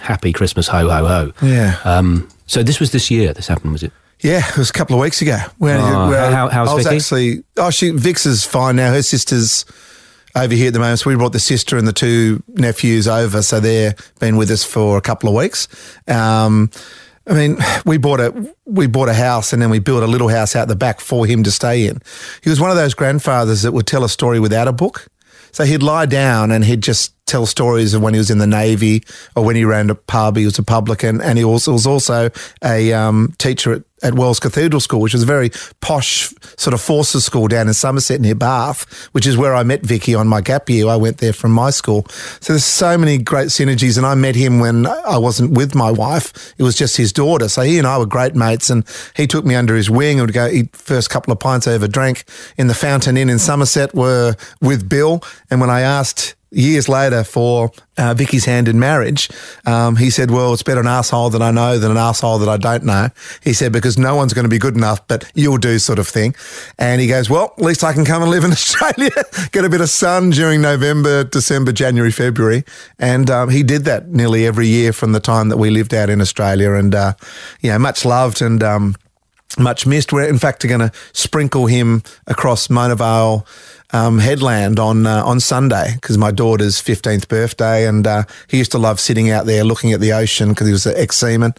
Happy 0.01 0.33
Christmas, 0.33 0.69
ho 0.69 0.89
ho 0.89 1.07
ho! 1.07 1.33
Yeah. 1.47 1.77
Um, 1.85 2.29
so 2.47 2.63
this 2.63 2.81
was 2.81 2.93
this 2.93 3.11
year. 3.11 3.33
This 3.33 3.47
happened, 3.47 3.73
was 3.73 3.83
it? 3.83 3.93
Yeah, 4.21 4.39
it 4.49 4.57
was 4.57 4.71
a 4.71 4.73
couple 4.73 4.95
of 4.97 5.03
weeks 5.03 5.21
ago. 5.21 5.37
Where, 5.59 5.79
Oh, 5.79 6.13
how- 6.31 6.49
how's 6.49 6.69
I 6.69 6.75
was 6.75 6.85
Vicky? 6.85 6.97
actually. 6.97 7.45
Oh, 7.57 7.71
she 7.71 7.91
Vix 7.91 8.25
is 8.25 8.45
fine 8.45 8.77
now. 8.77 8.91
Her 8.93 9.03
sister's 9.03 9.65
over 10.37 10.55
here 10.55 10.69
at 10.69 10.73
the 10.73 10.79
moment. 10.79 11.01
So 11.01 11.11
we 11.11 11.17
brought 11.17 11.33
the 11.33 11.41
sister 11.41 11.77
and 11.77 11.87
the 11.87 11.93
two 11.93 12.43
nephews 12.49 13.07
over. 13.09 13.43
So 13.43 13.59
they're 13.61 13.95
been 14.21 14.37
with 14.37 14.51
us 14.51 14.65
for 14.65 14.97
a 14.97 15.01
couple 15.01 15.29
of 15.29 15.35
weeks. 15.35 15.67
Um, 16.09 16.71
I 17.29 17.35
mean, 17.35 17.59
we 17.85 17.99
bought 17.99 18.21
a 18.21 18.55
we 18.65 18.87
bought 18.87 19.09
a 19.09 19.15
house 19.15 19.53
and 19.53 19.61
then 19.61 19.71
we 19.71 19.79
built 19.79 20.03
a 20.03 20.07
little 20.07 20.29
house 20.29 20.57
out 20.57 20.69
the 20.69 20.77
back 20.77 21.01
for 21.01 21.27
him 21.27 21.43
to 21.43 21.51
stay 21.51 21.87
in. 21.87 22.01
He 22.43 22.49
was 22.51 22.61
one 22.61 22.71
of 22.71 22.77
those 22.77 22.95
grandfathers 22.95 23.63
that 23.63 23.73
would 23.73 23.87
tell 23.87 24.05
a 24.05 24.09
story 24.09 24.41
without 24.41 24.69
a 24.69 24.73
book. 24.73 25.07
So 25.53 25.65
he'd 25.65 25.83
lie 25.83 26.07
down 26.07 26.51
and 26.51 26.65
he'd 26.65 26.83
just 26.83 27.15
tell 27.27 27.47
stories 27.47 27.95
of 27.95 28.03
when 28.03 28.15
he 28.15 28.19
was 28.19 28.31
in 28.31 28.39
the 28.39 28.47
Navy 28.47 29.03
or 29.37 29.45
when 29.45 29.57
he 29.57 29.65
ran 29.65 29.91
a 29.91 29.95
pub. 29.95 30.37
He 30.37 30.45
was 30.45 30.59
a 30.59 30.63
publican 30.63 31.21
and 31.21 31.39
he 31.39 31.45
also 31.45 31.73
was 31.73 31.87
also 31.87 32.31
a 32.65 32.93
um, 32.93 33.35
teacher 33.39 33.73
at, 33.73 33.83
at 34.03 34.15
Wells 34.15 34.41
Cathedral 34.41 34.81
School, 34.81 35.01
which 35.01 35.13
was 35.13 35.23
a 35.23 35.27
very 35.27 35.51
posh 35.81 36.33
sort 36.57 36.75
of 36.75 36.81
forces 36.81 37.25
school 37.25 37.49
down 37.49 37.69
in 37.69 37.75
Somerset 37.75 38.21
near 38.21 38.35
Bath, 38.35 38.91
which 39.13 39.27
is 39.27 39.37
where 39.37 39.55
I 39.55 39.63
met 39.63 39.83
Vicky 39.83 40.15
on 40.15 40.29
my 40.29 40.41
gap 40.41 40.69
year. 40.69 40.89
I 40.89 40.97
went 40.97 41.19
there 41.19 41.33
from 41.33 41.53
my 41.53 41.71
school. 41.71 42.07
So 42.41 42.53
there's 42.53 42.65
so 42.65 42.99
many 42.99 43.19
great 43.19 43.49
synergies. 43.49 43.97
And 43.97 44.07
I 44.07 44.15
met 44.15 44.35
him 44.35 44.59
when 44.59 44.87
I 44.87 45.19
wasn't 45.19 45.53
with 45.53 45.75
my 45.75 45.91
wife. 45.91 46.55
It 46.59 46.63
was 46.63 46.77
just 46.77 46.97
his 46.97 47.13
daughter. 47.13 47.49
So 47.49 47.63
he 47.63 47.79
and 47.79 47.87
I 47.87 47.99
were 47.99 48.07
great 48.07 48.35
mates 48.35 48.71
and 48.71 48.87
he 49.17 49.27
took 49.27 49.45
me 49.45 49.55
under 49.55 49.75
his 49.75 49.91
wing 49.91 50.19
and 50.19 50.27
would 50.27 50.35
go 50.35 50.47
eat 50.47 50.75
first 50.75 51.11
couple 51.11 51.33
of 51.33 51.39
pints 51.39 51.67
I 51.67 51.73
ever 51.73 51.89
drank 51.89 52.25
in 52.57 52.67
the 52.67 52.75
Fountain 52.75 53.17
Inn 53.17 53.31
in 53.31 53.39
Somerset 53.39 53.95
were 53.95 54.37
with 54.61 54.89
Bill. 54.89 55.23
And 55.51 55.61
when 55.61 55.71
I 55.71 55.81
asked 55.81 56.35
years 56.53 56.89
later 56.89 57.25
for 57.25 57.73
uh, 57.99 58.15
Vicky's 58.15 58.45
hand 58.45 58.69
in 58.69 58.79
marriage, 58.79 59.29
um, 59.67 59.97
he 59.97 60.11
said, 60.11 60.31
well, 60.31 60.53
it's 60.53 60.63
better 60.63 60.81
an 60.81 60.87
asshole 60.87 61.31
that 61.31 61.43
I 61.43 61.51
know 61.51 61.79
than 61.79 61.91
an 61.91 61.97
asshole 61.97 62.39
that 62.39 62.49
I 62.49 62.57
don't 62.57 62.85
know. 62.85 63.09
He 63.43 63.53
said, 63.53 63.73
because 63.73 63.99
no 63.99 64.15
one's 64.15 64.33
going 64.33 64.45
to 64.45 64.51
be 64.51 64.59
good 64.59 64.77
enough, 64.77 65.07
but 65.09 65.31
you'll 65.35 65.59
do 65.59 65.79
sort 65.79 65.99
of 65.99 66.07
thing. 66.09 66.35
And 66.79 67.01
he 67.01 67.07
goes, 67.07 67.29
well, 67.29 67.55
at 67.57 67.65
least 67.65 67.83
I 67.83 67.93
can 67.93 68.05
come 68.05 68.23
and 68.23 68.31
live 68.31 68.45
in 68.45 68.51
Australia, 68.53 69.11
get 69.51 69.65
a 69.65 69.69
bit 69.69 69.81
of 69.81 69.91
sun 69.91 70.31
during 70.31 70.61
November, 70.61 71.25
December, 71.25 71.73
January, 71.73 72.13
February. 72.13 72.65
And 72.99 73.31
um, 73.31 73.49
he 73.49 73.63
did 73.63 73.85
that 73.85 74.09
nearly 74.09 74.47
every 74.47 74.69
year 74.69 74.93
from 74.93 75.13
the 75.13 75.21
time 75.21 75.49
that 75.49 75.57
we 75.57 75.71
lived 75.71 75.95
out 75.95 76.11
in 76.11 76.21
Australia. 76.21 76.73
And, 76.75 76.95
uh, 76.95 77.15
yeah, 77.61 77.79
much 77.79 78.05
loved 78.05 78.43
and, 78.43 78.63
um, 78.63 78.95
much 79.59 79.87
missed. 79.87 80.13
We're 80.13 80.29
in 80.29 80.39
fact 80.39 80.67
going 80.67 80.81
to 80.81 80.93
sprinkle 81.13 81.67
him 81.67 82.03
across 82.27 82.71
Mona 82.71 82.95
Vale 82.95 83.47
um, 83.93 84.19
headland 84.19 84.79
on 84.79 85.07
uh, 85.07 85.23
on 85.25 85.39
Sunday 85.41 85.93
because 85.95 86.17
my 86.17 86.31
daughter's 86.31 86.81
fifteenth 86.81 87.29
birthday, 87.29 87.87
and 87.87 88.07
uh, 88.07 88.25
he 88.49 88.59
used 88.59 88.73
to 88.73 88.79
love 88.79 88.99
sitting 88.99 89.31
out 89.31 89.47
there 89.47 89.65
looking 89.65 89.93
at 89.93 90.01
the 90.01 90.13
ocean 90.13 90.51
because 90.51 90.67
he 90.67 90.73
was 90.73 90.87
an 90.87 90.95
ex 90.97 91.19
seaman. 91.19 91.55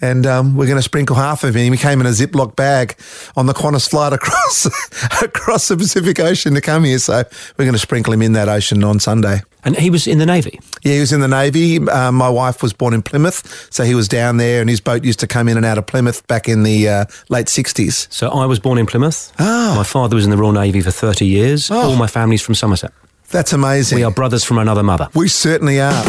And 0.00 0.26
um, 0.26 0.56
we're 0.56 0.66
going 0.66 0.76
to 0.76 0.82
sprinkle 0.82 1.16
half 1.16 1.44
of 1.44 1.54
him. 1.54 1.72
He 1.72 1.78
came 1.78 2.00
in 2.00 2.06
a 2.06 2.10
Ziploc 2.10 2.56
bag 2.56 2.96
on 3.36 3.46
the 3.46 3.54
Qantas 3.54 3.88
flight 3.88 4.12
across 4.12 4.66
across 5.22 5.68
the 5.68 5.76
Pacific 5.76 6.20
Ocean 6.20 6.54
to 6.54 6.60
come 6.60 6.84
here. 6.84 6.98
So 6.98 7.22
we're 7.56 7.64
going 7.64 7.72
to 7.72 7.78
sprinkle 7.78 8.12
him 8.12 8.22
in 8.22 8.32
that 8.32 8.48
ocean 8.48 8.84
on 8.84 9.00
Sunday. 9.00 9.40
And 9.64 9.76
he 9.76 9.90
was 9.90 10.06
in 10.06 10.18
the 10.18 10.26
Navy. 10.26 10.60
Yeah, 10.82 10.94
he 10.94 11.00
was 11.00 11.12
in 11.12 11.20
the 11.20 11.28
Navy. 11.28 11.78
Um, 11.88 12.14
my 12.14 12.28
wife 12.28 12.62
was 12.62 12.72
born 12.72 12.94
in 12.94 13.02
Plymouth, 13.02 13.68
so 13.72 13.84
he 13.84 13.94
was 13.94 14.08
down 14.08 14.36
there, 14.36 14.60
and 14.60 14.70
his 14.70 14.80
boat 14.80 15.04
used 15.04 15.20
to 15.20 15.26
come 15.26 15.48
in 15.48 15.56
and 15.56 15.66
out 15.66 15.78
of 15.78 15.86
Plymouth 15.86 16.26
back 16.26 16.48
in 16.48 16.62
the 16.62 16.88
uh, 16.88 17.04
late 17.28 17.46
60s. 17.46 18.06
So 18.12 18.28
I 18.30 18.46
was 18.46 18.58
born 18.58 18.78
in 18.78 18.86
Plymouth. 18.86 19.32
Ah. 19.38 19.74
My 19.76 19.84
father 19.84 20.14
was 20.16 20.24
in 20.24 20.30
the 20.30 20.36
Royal 20.36 20.52
Navy 20.52 20.80
for 20.80 20.90
30 20.90 21.26
years. 21.26 21.70
Oh. 21.70 21.90
All 21.90 21.96
my 21.96 22.06
family's 22.06 22.42
from 22.42 22.54
Somerset. 22.54 22.92
That's 23.30 23.52
amazing. 23.52 23.96
We 23.96 24.04
are 24.04 24.10
brothers 24.10 24.44
from 24.44 24.58
another 24.58 24.82
mother. 24.82 25.08
We 25.14 25.28
certainly 25.28 25.80
are. 25.80 26.04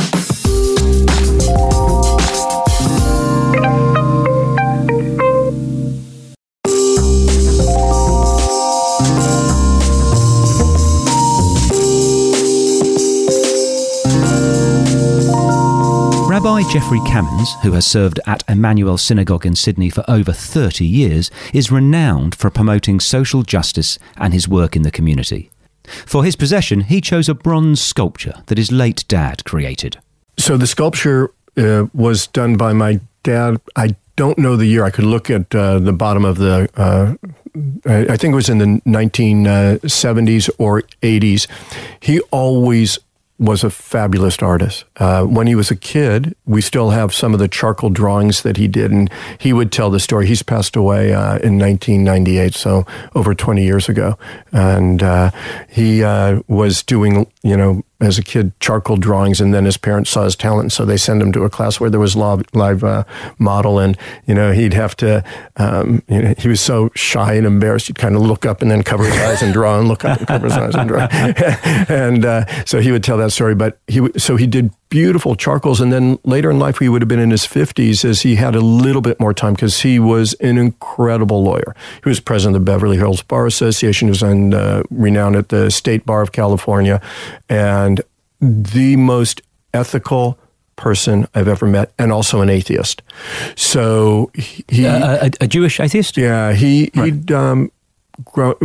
Rabbi 16.59 16.73
Jeffrey 16.73 16.99
Kamins, 16.99 17.47
who 17.61 17.71
has 17.71 17.87
served 17.87 18.19
at 18.27 18.43
Emanuel 18.49 18.97
Synagogue 18.97 19.45
in 19.45 19.55
Sydney 19.55 19.89
for 19.89 20.03
over 20.09 20.33
30 20.33 20.85
years, 20.85 21.31
is 21.53 21.71
renowned 21.71 22.35
for 22.35 22.49
promoting 22.49 22.99
social 22.99 23.43
justice 23.43 23.97
and 24.17 24.33
his 24.33 24.45
work 24.45 24.75
in 24.75 24.81
the 24.81 24.91
community. 24.91 25.51
For 25.85 26.25
his 26.25 26.35
possession, 26.35 26.81
he 26.81 26.99
chose 26.99 27.29
a 27.29 27.33
bronze 27.33 27.79
sculpture 27.79 28.43
that 28.47 28.57
his 28.57 28.73
late 28.73 29.05
dad 29.07 29.45
created. 29.45 29.99
So 30.37 30.57
the 30.57 30.67
sculpture 30.67 31.31
uh, 31.55 31.85
was 31.93 32.27
done 32.27 32.57
by 32.57 32.73
my 32.73 32.99
dad. 33.23 33.61
I 33.77 33.95
don't 34.17 34.37
know 34.37 34.57
the 34.57 34.65
year. 34.65 34.83
I 34.83 34.91
could 34.91 35.05
look 35.05 35.29
at 35.29 35.55
uh, 35.55 35.79
the 35.79 35.93
bottom 35.93 36.25
of 36.25 36.39
the. 36.39 36.69
Uh, 36.75 37.15
I 37.85 38.13
I 38.13 38.17
think 38.17 38.33
it 38.33 38.35
was 38.35 38.49
in 38.49 38.57
the 38.57 38.81
1970s 38.85 40.49
or 40.57 40.81
80s. 41.01 41.47
He 42.01 42.19
always 42.31 42.99
was 43.39 43.63
a 43.63 43.69
fabulous 43.69 44.37
artist. 44.39 44.83
Uh, 44.97 45.23
when 45.23 45.47
he 45.47 45.55
was 45.55 45.71
a 45.71 45.75
kid, 45.75 46.35
we 46.45 46.61
still 46.61 46.89
have 46.89 47.13
some 47.13 47.33
of 47.33 47.39
the 47.39 47.47
charcoal 47.47 47.89
drawings 47.89 48.43
that 48.43 48.57
he 48.57 48.67
did, 48.67 48.91
and 48.91 49.09
he 49.39 49.53
would 49.53 49.71
tell 49.71 49.89
the 49.89 49.99
story. 49.99 50.27
He's 50.27 50.43
passed 50.43 50.75
away 50.75 51.13
uh, 51.13 51.39
in 51.39 51.57
1998, 51.57 52.53
so 52.53 52.85
over 53.15 53.33
20 53.33 53.63
years 53.63 53.87
ago, 53.87 54.17
and 54.51 55.01
uh, 55.01 55.31
he 55.69 56.03
uh, 56.03 56.41
was 56.47 56.83
doing, 56.83 57.31
you 57.41 57.55
know, 57.55 57.83
as 57.99 58.17
a 58.17 58.23
kid, 58.23 58.57
charcoal 58.59 58.95
drawings, 58.95 59.41
and 59.41 59.53
then 59.53 59.65
his 59.65 59.77
parents 59.77 60.09
saw 60.09 60.23
his 60.23 60.35
talent, 60.35 60.71
so 60.71 60.85
they 60.85 60.97
sent 60.97 61.21
him 61.21 61.31
to 61.33 61.43
a 61.43 61.49
class 61.49 61.79
where 61.79 61.89
there 61.89 61.99
was 61.99 62.15
live, 62.15 62.43
live 62.53 62.83
uh, 62.83 63.03
model, 63.37 63.79
and 63.79 63.97
you 64.25 64.33
know 64.33 64.51
he'd 64.51 64.73
have 64.73 64.95
to. 64.97 65.23
Um, 65.57 66.01
you 66.07 66.21
know, 66.21 66.33
he 66.37 66.47
was 66.47 66.61
so 66.61 66.89
shy 66.95 67.33
and 67.33 67.45
embarrassed, 67.45 67.87
he'd 67.87 67.97
kind 67.97 68.15
of 68.15 68.21
look 68.21 68.45
up 68.45 68.61
and 68.61 68.71
then 68.71 68.83
cover 68.83 69.03
his 69.03 69.17
eyes 69.17 69.41
and 69.41 69.53
draw, 69.53 69.77
and 69.77 69.87
look 69.87 70.05
up 70.05 70.19
and 70.19 70.27
cover 70.27 70.45
his 70.45 70.57
eyes 70.57 70.75
and 70.75 70.87
draw, 70.87 71.07
and 71.89 72.25
uh, 72.25 72.45
so 72.65 72.79
he 72.79 72.91
would 72.91 73.03
tell 73.03 73.17
that 73.17 73.31
story. 73.31 73.55
But 73.55 73.79
he 73.87 74.07
so 74.17 74.37
he 74.37 74.47
did 74.47 74.71
beautiful 74.89 75.35
charcoals, 75.35 75.79
and 75.79 75.93
then 75.93 76.17
later 76.23 76.49
in 76.49 76.59
life 76.59 76.79
he 76.79 76.89
would 76.89 77.01
have 77.01 77.07
been 77.07 77.19
in 77.19 77.31
his 77.31 77.45
fifties 77.45 78.03
as 78.03 78.21
he 78.23 78.35
had 78.35 78.55
a 78.55 78.61
little 78.61 79.01
bit 79.01 79.19
more 79.19 79.33
time 79.33 79.53
because 79.53 79.81
he 79.81 79.99
was 79.99 80.33
an 80.35 80.57
incredible 80.57 81.43
lawyer. 81.43 81.75
He 82.03 82.09
was 82.09 82.19
president 82.19 82.55
of 82.55 82.65
the 82.65 82.71
Beverly 82.71 82.97
Hills 82.97 83.21
Bar 83.21 83.45
Association. 83.45 84.07
He 84.07 84.11
was 84.11 84.23
on, 84.23 84.53
uh, 84.53 84.83
renowned 84.89 85.35
at 85.35 85.49
the 85.49 85.69
State 85.69 86.05
Bar 86.05 86.21
of 86.21 86.31
California, 86.31 87.01
and 87.47 88.01
the 88.41 88.95
most 88.95 89.41
ethical 89.73 90.37
person 90.75 91.27
I've 91.35 91.49
ever 91.49 91.67
met, 91.67 91.91
and 91.99 92.11
also 92.11 92.41
an 92.41 92.49
atheist. 92.49 93.01
So 93.55 94.31
he, 94.33 94.63
he 94.69 94.85
Uh, 94.87 95.27
a, 95.27 95.31
a 95.41 95.47
Jewish 95.47 95.79
atheist? 95.79 96.15
yeah, 96.17 96.53
he 96.53 96.89
he'd 96.93 97.31
um, 97.31 97.69
grown. 98.25 98.55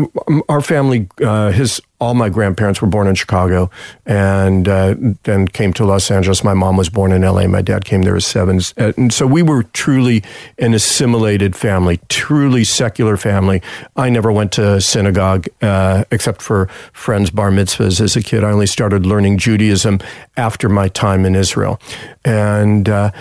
Our 0.49 0.61
family, 0.61 1.08
uh, 1.23 1.50
his 1.50 1.80
all 2.00 2.14
my 2.14 2.28
grandparents 2.28 2.82
were 2.82 2.88
born 2.88 3.06
in 3.06 3.14
Chicago, 3.14 3.70
and 4.04 4.68
uh, 4.68 4.94
then 5.23 5.49
came 5.49 5.73
to 5.75 5.84
Los 5.84 6.11
Angeles. 6.11 6.44
My 6.44 6.52
mom 6.52 6.76
was 6.76 6.88
born 6.88 7.12
in 7.12 7.25
L.A. 7.25 7.49
My 7.49 7.62
dad 7.62 7.84
came 7.84 8.02
there 8.02 8.16
as 8.16 8.26
seven, 8.26 8.61
Uh, 8.76 8.92
and 8.96 9.12
so 9.12 9.26
we 9.26 9.42
were 9.42 9.62
truly 9.62 10.23
an 10.58 10.75
assimilated 10.75 11.56
family, 11.56 12.00
truly 12.08 12.64
secular 12.64 13.16
family. 13.16 13.62
I 13.96 14.11
never 14.11 14.30
went 14.30 14.52
to 14.52 14.80
synagogue 14.80 15.46
uh, 15.62 16.04
except 16.11 16.42
for 16.42 16.66
friends' 16.92 17.30
bar 17.30 17.50
mitzvahs 17.50 18.00
as 18.00 18.16
a 18.16 18.23
kid. 18.23 18.44
I 18.44 18.50
only 18.50 18.66
started 18.66 19.06
learning 19.06 19.38
Judaism 19.38 20.00
after 20.37 20.68
my 20.68 20.88
time 20.88 21.25
in 21.25 21.34
Israel, 21.34 21.80
and 22.25 22.88
uh, 22.88 23.12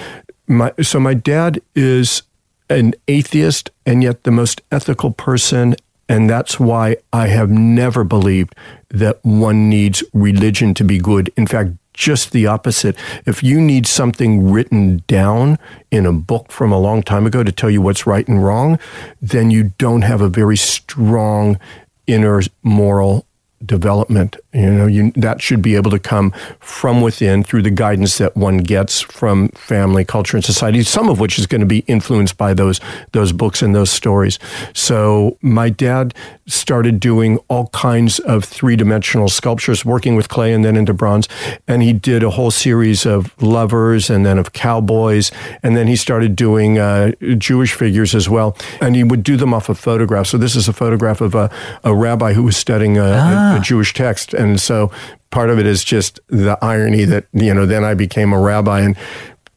my 0.48 0.74
so 0.82 1.00
my 1.00 1.14
dad 1.14 1.62
is 1.76 2.24
an 2.70 2.94
atheist 3.08 3.70
and 3.86 4.04
yet 4.04 4.24
the 4.24 4.32
most 4.32 4.62
ethical 4.72 5.12
person. 5.12 5.76
And 6.10 6.30
that's 6.30 6.60
why 6.60 6.98
I 7.12 7.28
have 7.28 7.50
never 7.50 8.04
believed 8.04 8.56
that 8.90 9.20
one 9.24 9.70
needs 9.70 10.04
religion 10.14 10.74
to 10.76 10.84
be 10.84 11.00
good. 11.00 11.32
In 11.38 11.48
fact, 11.48 11.72
just 11.94 12.32
the 12.32 12.48
opposite. 12.48 12.96
If 13.26 13.44
you 13.44 13.62
need 13.62 13.86
something 13.88 14.52
written 14.52 15.04
down 15.08 15.58
in 15.92 16.06
a 16.06 16.12
book 16.12 16.52
from 16.52 16.72
a 16.72 16.80
long 16.80 17.04
time 17.04 17.26
ago 17.26 17.44
to 17.44 17.52
tell 17.52 17.70
you 17.70 17.82
what's 17.82 18.08
right 18.08 18.28
and 18.28 18.44
wrong, 18.44 18.80
then 19.22 19.52
you 19.52 19.72
don't 19.78 20.02
have 20.02 20.22
a 20.22 20.28
very 20.28 20.58
strong 20.58 21.60
inner 22.08 22.42
moral 22.64 23.26
development. 23.64 24.38
You 24.54 24.72
know, 24.72 24.88
you, 24.88 25.12
that 25.16 25.42
should 25.42 25.62
be 25.62 25.76
able 25.76 25.92
to 25.92 26.00
come 26.00 26.32
from 26.60 27.02
within 27.02 27.44
through 27.44 27.64
the 27.64 27.72
guidance 27.72 28.18
that 28.20 28.38
one 28.38 28.60
gets 28.60 29.02
from 29.02 29.50
family, 29.50 30.06
culture, 30.06 30.38
and 30.38 30.46
society. 30.46 30.84
Some 30.84 31.10
of 31.10 31.20
which 31.20 31.40
is 31.40 31.48
going 31.48 31.62
to 31.62 31.68
be 31.68 31.80
influenced 31.88 32.38
by 32.38 32.54
those 32.54 32.80
those 33.12 33.32
books 33.32 33.62
and 33.62 33.74
those 33.74 33.90
stories. 33.90 34.40
So 34.74 35.38
my 35.42 35.70
dad 35.70 36.14
started 36.46 37.00
doing 37.00 37.38
all 37.48 37.68
kinds 37.68 38.20
of 38.20 38.44
three 38.44 38.76
dimensional 38.76 39.30
sculptures, 39.30 39.86
working 39.86 40.16
with 40.16 40.30
clay 40.30 40.54
and 40.54 40.64
then 40.64 40.76
into 40.76 40.94
bronze. 40.94 41.28
And 41.68 41.82
he 41.82 41.94
did 41.94 42.24
a 42.24 42.30
whole 42.30 42.52
series 42.52 43.06
of 43.06 43.34
lovers 43.42 44.10
and 44.10 44.26
then 44.26 44.38
of 44.38 44.54
cowboys, 44.54 45.32
and 45.64 45.76
then 45.76 45.88
he 45.88 45.96
started 45.96 46.36
doing 46.36 46.78
uh, 46.78 47.12
Jewish 47.38 47.74
figures 47.74 48.14
as 48.14 48.30
well. 48.30 48.58
And 48.82 48.96
he 48.96 49.04
would 49.04 49.24
do 49.24 49.38
them 49.38 49.54
off 49.54 49.70
of 49.70 49.80
photographs. 49.80 50.30
So 50.30 50.38
this 50.38 50.56
is 50.56 50.68
a 50.68 50.74
photograph 50.74 51.22
of 51.22 51.36
a, 51.36 51.50
a 51.84 51.96
rabbi 51.96 52.34
who 52.34 52.44
was 52.44 52.58
studying 52.58 52.98
a, 52.98 53.04
a, 53.04 53.58
a 53.58 53.60
Jewish 53.62 53.94
text, 53.94 54.34
and 54.44 54.62
so 54.62 54.92
part 55.32 55.50
of 55.50 55.58
it 55.60 55.66
is 55.66 55.84
just 55.84 56.20
the 56.28 56.58
irony 56.62 57.06
that 57.06 57.26
you 57.34 57.54
know. 57.54 57.66
Then 57.66 57.84
I 57.84 57.94
became 57.94 58.34
a 58.34 58.40
rabbi, 58.40 58.82
and 58.82 58.96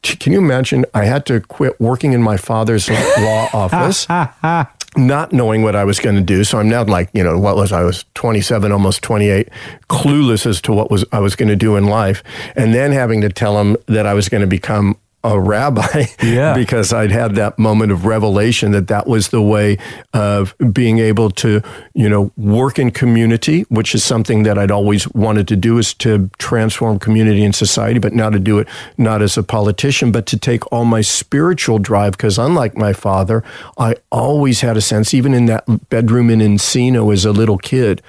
can 0.01 0.33
you 0.33 0.39
imagine? 0.39 0.85
I 0.93 1.05
had 1.05 1.25
to 1.27 1.41
quit 1.41 1.79
working 1.79 2.13
in 2.13 2.21
my 2.23 2.37
father's 2.37 2.89
law 3.19 3.49
office. 3.53 4.07
Not 4.95 5.31
knowing 5.31 5.61
what 5.61 5.75
I 5.75 5.83
was 5.83 5.99
going 5.99 6.15
to 6.15 6.23
do, 6.23 6.43
so 6.43 6.57
I'm 6.57 6.69
now 6.69 6.83
like 6.83 7.09
you 7.13 7.23
know 7.23 7.37
what 7.37 7.55
was 7.55 7.71
I 7.71 7.83
was 7.83 8.05
27, 8.15 8.71
almost 8.71 9.03
28, 9.03 9.47
clueless 9.89 10.47
as 10.47 10.59
to 10.61 10.73
what 10.73 10.89
was 10.89 11.05
I 11.11 11.19
was 11.19 11.35
going 11.35 11.49
to 11.49 11.55
do 11.55 11.75
in 11.75 11.85
life, 11.85 12.23
and 12.55 12.73
then 12.73 12.91
having 12.93 13.21
to 13.21 13.29
tell 13.29 13.61
him 13.61 13.77
that 13.85 14.07
I 14.07 14.15
was 14.15 14.27
going 14.27 14.41
to 14.41 14.47
become 14.47 14.97
a 15.33 15.39
rabbi 15.39 16.05
Yeah. 16.23 16.53
because 16.53 16.93
I'd 16.93 17.11
had 17.11 17.35
that 17.35 17.59
moment 17.59 17.91
of 17.91 18.05
revelation 18.05 18.71
that 18.71 18.87
that 18.87 19.07
was 19.07 19.29
the 19.29 19.41
way 19.41 19.77
of 20.13 20.55
being 20.71 20.99
able 20.99 21.29
to, 21.31 21.61
you 21.93 22.07
know, 22.09 22.31
work 22.37 22.79
in 22.79 22.91
community, 22.91 23.61
which 23.69 23.93
is 23.93 24.03
something 24.03 24.43
that 24.43 24.57
I'd 24.57 24.71
always 24.71 25.07
wanted 25.13 25.47
to 25.49 25.55
do 25.55 25.77
is 25.77 25.93
to 25.95 26.29
transform 26.37 26.99
community 26.99 27.43
and 27.43 27.53
society, 27.53 27.99
but 27.99 28.13
now 28.13 28.29
to 28.29 28.39
do 28.39 28.59
it 28.59 28.67
not 28.97 29.21
as 29.21 29.37
a 29.37 29.43
politician, 29.43 30.11
but 30.11 30.25
to 30.27 30.37
take 30.37 30.71
all 30.71 30.85
my 30.85 31.01
spiritual 31.01 31.79
drive. 31.79 32.13
Because 32.13 32.37
unlike 32.37 32.77
my 32.77 32.93
father, 32.93 33.43
I 33.77 33.95
always 34.11 34.61
had 34.61 34.77
a 34.77 34.81
sense, 34.81 35.13
even 35.13 35.33
in 35.33 35.45
that 35.47 35.89
bedroom 35.89 36.29
in 36.29 36.39
Encino 36.39 37.11
as 37.13 37.25
a 37.25 37.31
little 37.31 37.57
kid, 37.57 38.01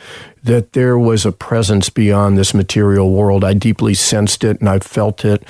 that 0.44 0.72
there 0.72 0.98
was 0.98 1.26
a 1.26 1.32
presence 1.32 1.90
beyond 1.90 2.38
this 2.38 2.54
material 2.54 3.10
world. 3.10 3.44
I 3.44 3.54
deeply 3.54 3.94
sensed 3.94 4.44
it 4.44 4.60
and 4.60 4.68
I 4.68 4.78
felt 4.78 5.24
it 5.24 5.42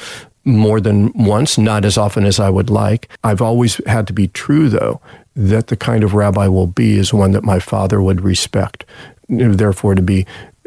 more 0.56 0.80
than 0.80 1.12
once, 1.14 1.58
not 1.58 1.84
as 1.84 1.98
often 1.98 2.24
as 2.24 2.40
I 2.40 2.50
would 2.50 2.70
like. 2.70 3.08
I've 3.24 3.42
always 3.42 3.80
had 3.86 4.06
to 4.08 4.12
be 4.12 4.28
true, 4.28 4.68
though, 4.68 5.00
that 5.36 5.68
the 5.68 5.76
kind 5.76 6.02
of 6.02 6.14
rabbi 6.14 6.46
will 6.48 6.66
be 6.66 6.98
is 6.98 7.12
one 7.12 7.32
that 7.32 7.44
my 7.44 7.58
father 7.58 8.02
would 8.02 8.22
respect. 8.22 8.84
Therefore, 9.28 9.94
to 9.94 10.02
be 10.02 10.26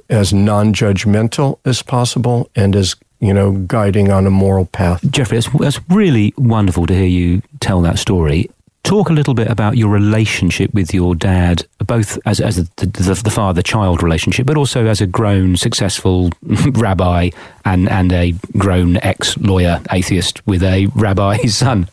as 0.10 0.34
non 0.34 0.74
judgmental 0.74 1.60
as 1.66 1.82
possible 1.82 2.50
and 2.56 2.76
as 2.76 2.96
you 3.22 3.34
know, 3.34 3.52
guiding 3.52 4.12
on 4.12 4.26
a 4.26 4.32
moral 4.32 4.66
path. 4.66 5.00
Jeffrey, 5.10 5.38
that's, 5.38 5.50
that's 5.60 5.80
really 5.90 6.34
wonderful 6.38 6.88
to 6.88 6.94
hear 6.94 7.06
you 7.06 7.42
tell 7.60 7.82
that 7.82 8.00
story. 8.00 8.50
Talk 8.84 9.10
a 9.10 9.14
little 9.14 9.34
bit 9.34 9.48
about 9.48 9.78
your 9.78 9.90
relationship 9.90 10.74
with 10.74 10.94
your 10.94 11.16
dad, 11.16 11.66
both 11.86 12.18
as, 12.26 12.40
as 12.40 12.58
the, 12.58 12.86
the, 12.88 13.22
the 13.24 13.30
father 13.30 13.62
child 13.62 14.04
relationship, 14.04 14.46
but 14.46 14.58
also 14.58 14.88
as 14.88 15.02
a 15.02 15.08
grown, 15.08 15.56
successful 15.56 16.32
rabbi 16.74 17.30
and, 17.64 17.88
and 17.90 18.12
a 18.12 18.34
grown 18.58 18.98
ex 18.98 19.38
lawyer 19.38 19.82
atheist 19.92 20.46
with 20.48 20.64
a 20.64 20.88
rabbi's 20.96 21.56
son. 21.64 21.88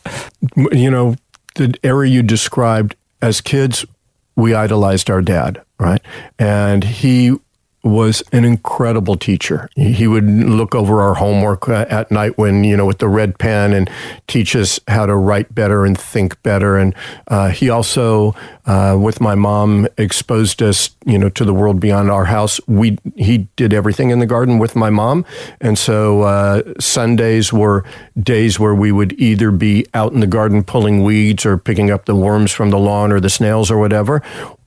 You 0.55 0.91
know, 0.91 1.15
the 1.55 1.73
era 1.83 2.07
you 2.07 2.23
described 2.23 2.95
as 3.21 3.41
kids, 3.41 3.85
we 4.35 4.53
idolized 4.53 5.09
our 5.09 5.21
dad, 5.21 5.61
right? 5.79 6.01
And 6.37 6.83
he 6.83 7.37
was 7.83 8.21
an 8.31 8.43
incredible 8.43 9.15
teacher. 9.15 9.69
He 9.75 10.05
would 10.07 10.25
look 10.25 10.75
over 10.75 11.01
our 11.01 11.13
homework 11.13 11.69
uh, 11.69 11.85
at 11.89 12.11
night 12.11 12.37
when, 12.37 12.63
you 12.63 12.75
know, 12.75 12.85
with 12.85 12.97
the 12.99 13.07
red 13.07 13.39
pen 13.39 13.73
and 13.73 13.89
teach 14.27 14.55
us 14.55 14.79
how 14.87 15.05
to 15.05 15.15
write 15.15 15.55
better 15.55 15.85
and 15.85 15.97
think 15.97 16.41
better. 16.43 16.77
And 16.77 16.93
uh, 17.27 17.49
he 17.49 17.69
also, 17.69 18.35
uh, 18.65 18.97
with 18.99 19.21
my 19.21 19.35
mom, 19.35 19.87
exposed 19.97 20.61
us, 20.61 20.89
you 21.05 21.17
know, 21.17 21.29
to 21.29 21.45
the 21.45 21.53
world 21.53 21.79
beyond 21.79 22.11
our 22.11 22.25
house. 22.25 22.59
We 22.67 22.97
he 23.15 23.47
did 23.55 23.73
everything 23.73 24.09
in 24.09 24.19
the 24.19 24.25
garden 24.25 24.59
with 24.59 24.75
my 24.75 24.89
mom, 24.89 25.25
and 25.61 25.77
so 25.77 26.21
uh, 26.21 26.61
Sundays 26.79 27.53
were 27.53 27.83
days 28.21 28.59
where 28.59 28.75
we 28.75 28.91
would 28.91 29.13
either 29.19 29.51
be 29.51 29.85
out 29.93 30.11
in 30.13 30.19
the 30.19 30.27
garden 30.27 30.63
pulling 30.63 31.03
weeds 31.03 31.45
or 31.45 31.57
picking 31.57 31.89
up 31.89 32.05
the 32.05 32.15
worms 32.15 32.51
from 32.51 32.69
the 32.69 32.77
lawn 32.77 33.11
or 33.11 33.19
the 33.19 33.29
snails 33.29 33.71
or 33.71 33.79
whatever, 33.79 34.21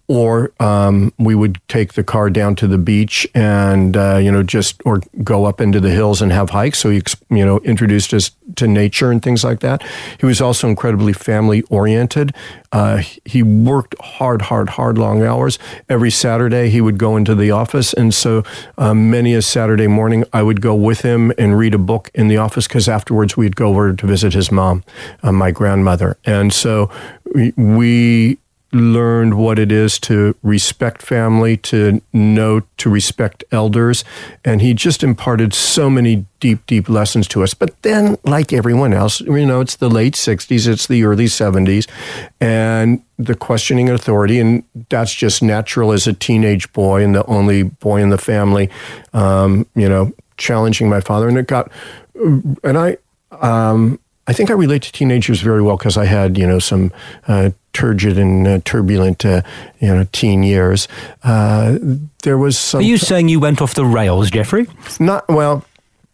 or 0.08 0.52
um, 0.60 1.12
we 1.18 1.34
would 1.34 1.60
take 1.68 1.94
the 1.94 2.04
car 2.04 2.28
down 2.28 2.54
to 2.56 2.66
the 2.66 2.78
beach 2.78 3.26
and 3.34 3.96
uh, 3.96 4.16
you 4.16 4.30
know 4.30 4.42
just 4.42 4.82
or 4.84 5.00
go 5.22 5.44
up 5.44 5.60
into 5.60 5.80
the 5.80 5.90
hills 5.90 6.20
and 6.20 6.32
have 6.32 6.50
hikes. 6.50 6.78
So 6.78 6.90
he 6.90 7.02
you 7.30 7.44
know 7.44 7.58
introduced 7.60 8.12
us 8.12 8.30
to 8.56 8.66
nature 8.66 9.10
and 9.10 9.22
things 9.22 9.44
like 9.44 9.60
that. 9.60 9.82
He 10.18 10.26
was 10.26 10.40
also 10.40 10.68
incredibly 10.68 11.12
family 11.12 11.62
oriented. 11.62 12.34
Uh, 12.72 13.02
he 13.24 13.42
worked 13.42 13.94
hard, 14.00 14.42
hard, 14.42 14.70
hard, 14.70 14.98
long 14.98 15.22
hours. 15.22 15.58
Every 15.88 16.10
Saturday 16.10 16.70
he 16.70 16.80
would 16.80 16.98
go 16.98 17.16
into 17.16 17.34
the 17.34 17.50
office, 17.50 17.92
and 17.92 18.12
so 18.12 18.42
um, 18.78 19.10
many 19.10 19.34
a 19.34 19.42
Saturday 19.42 19.86
morning 19.86 20.24
I 20.32 20.42
would 20.42 20.60
go 20.60 20.74
with 20.74 21.02
him 21.02 21.32
and 21.38 21.56
read 21.56 21.74
a 21.74 21.78
book 21.78 22.10
in 22.14 22.28
the 22.28 22.38
office 22.38 22.66
because 22.66 22.88
afterwards 22.88 23.36
we'd 23.36 23.56
go 23.56 23.68
over 23.68 23.94
to 23.94 24.06
visit 24.06 24.32
his 24.32 24.50
mom, 24.50 24.84
uh, 25.22 25.32
my 25.32 25.50
grandmother, 25.50 26.16
and 26.24 26.52
so 26.52 26.90
we, 27.34 27.52
we 27.56 28.38
learned 28.72 29.34
what 29.34 29.58
it 29.58 29.70
is 29.70 29.98
to 30.00 30.34
respect 30.42 31.02
family, 31.02 31.56
to 31.58 32.00
know 32.12 32.62
to 32.78 32.90
respect 32.90 33.44
elders. 33.52 34.04
And 34.44 34.62
he 34.62 34.72
just 34.74 35.02
imparted 35.02 35.52
so 35.52 35.90
many 35.90 36.26
deep, 36.40 36.66
deep 36.66 36.88
lessons 36.88 37.28
to 37.28 37.42
us. 37.42 37.54
But 37.54 37.80
then, 37.82 38.16
like 38.24 38.52
everyone 38.52 38.92
else, 38.92 39.20
you 39.20 39.46
know, 39.46 39.60
it's 39.60 39.76
the 39.76 39.90
late 39.90 40.14
60s, 40.14 40.66
it's 40.66 40.86
the 40.86 41.04
early 41.04 41.26
70s, 41.26 41.88
and 42.40 43.02
the 43.18 43.34
questioning 43.34 43.90
authority. 43.90 44.40
And 44.40 44.64
that's 44.88 45.14
just 45.14 45.42
natural 45.42 45.92
as 45.92 46.06
a 46.06 46.12
teenage 46.12 46.72
boy 46.72 47.04
and 47.04 47.14
the 47.14 47.24
only 47.26 47.62
boy 47.64 48.02
in 48.02 48.08
the 48.08 48.18
family, 48.18 48.70
um, 49.12 49.66
you 49.74 49.88
know, 49.88 50.12
challenging 50.38 50.88
my 50.88 51.00
father. 51.00 51.28
And 51.28 51.36
it 51.36 51.46
got, 51.46 51.70
and 52.14 52.78
I, 52.78 52.96
um, 53.30 53.98
I 54.32 54.34
think 54.34 54.48
I 54.48 54.54
relate 54.54 54.80
to 54.84 54.92
teenagers 54.92 55.42
very 55.42 55.60
well 55.60 55.76
because 55.76 55.98
I 55.98 56.06
had, 56.06 56.38
you 56.38 56.46
know, 56.46 56.58
some 56.58 56.90
uh, 57.28 57.50
turgid 57.74 58.16
and 58.16 58.48
uh, 58.48 58.60
turbulent, 58.64 59.26
uh, 59.26 59.42
you 59.78 59.88
know, 59.88 60.06
teen 60.10 60.42
years. 60.42 60.88
Uh, 61.22 61.76
there 62.22 62.38
was 62.38 62.56
some. 62.56 62.80
Are 62.80 62.82
you 62.82 62.96
saying 62.96 63.28
you 63.28 63.40
went 63.40 63.60
off 63.60 63.74
the 63.74 63.84
rails, 63.84 64.30
Jeffrey? 64.30 64.68
Not 64.98 65.28
well. 65.28 65.66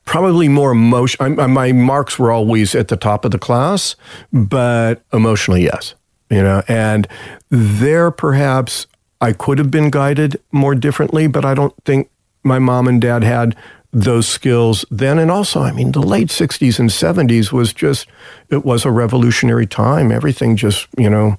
Probably 0.05 0.49
more 0.49 0.73
emotion. 0.73 1.37
my 1.37 1.71
marks 1.71 2.19
were 2.19 2.33
always 2.33 2.75
at 2.75 2.89
the 2.89 2.97
top 2.97 3.25
of 3.25 3.31
the 3.31 3.39
class, 3.39 3.95
but 4.33 5.05
emotionally, 5.13 5.63
yes. 5.63 5.95
You 6.29 6.43
know, 6.43 6.65
and 6.67 7.07
there 7.51 8.11
perhaps 8.11 8.89
I 9.21 9.33
could 9.33 9.59
have 9.59 9.71
been 9.71 9.91
guided 9.91 10.41
more 10.51 10.75
differently, 10.75 11.29
but 11.29 11.45
I 11.45 11.55
don't 11.55 11.75
think 11.85 12.11
my 12.43 12.59
mom 12.59 12.89
and 12.89 13.01
dad 13.01 13.23
had 13.23 13.55
those 13.93 14.29
skills 14.29 14.85
then. 14.91 15.19
And 15.19 15.31
also, 15.31 15.63
I 15.63 15.73
mean, 15.73 15.93
the 15.93 16.03
late 16.03 16.29
60s 16.29 16.79
and 16.79 16.91
70s 16.91 17.53
was 17.53 17.73
just, 17.73 18.07
it 18.51 18.65
was 18.65 18.85
a 18.85 18.91
revolutionary 18.91 19.67
time. 19.67 20.13
Everything 20.13 20.57
just, 20.57 20.89
you 20.97 21.09
know, 21.09 21.37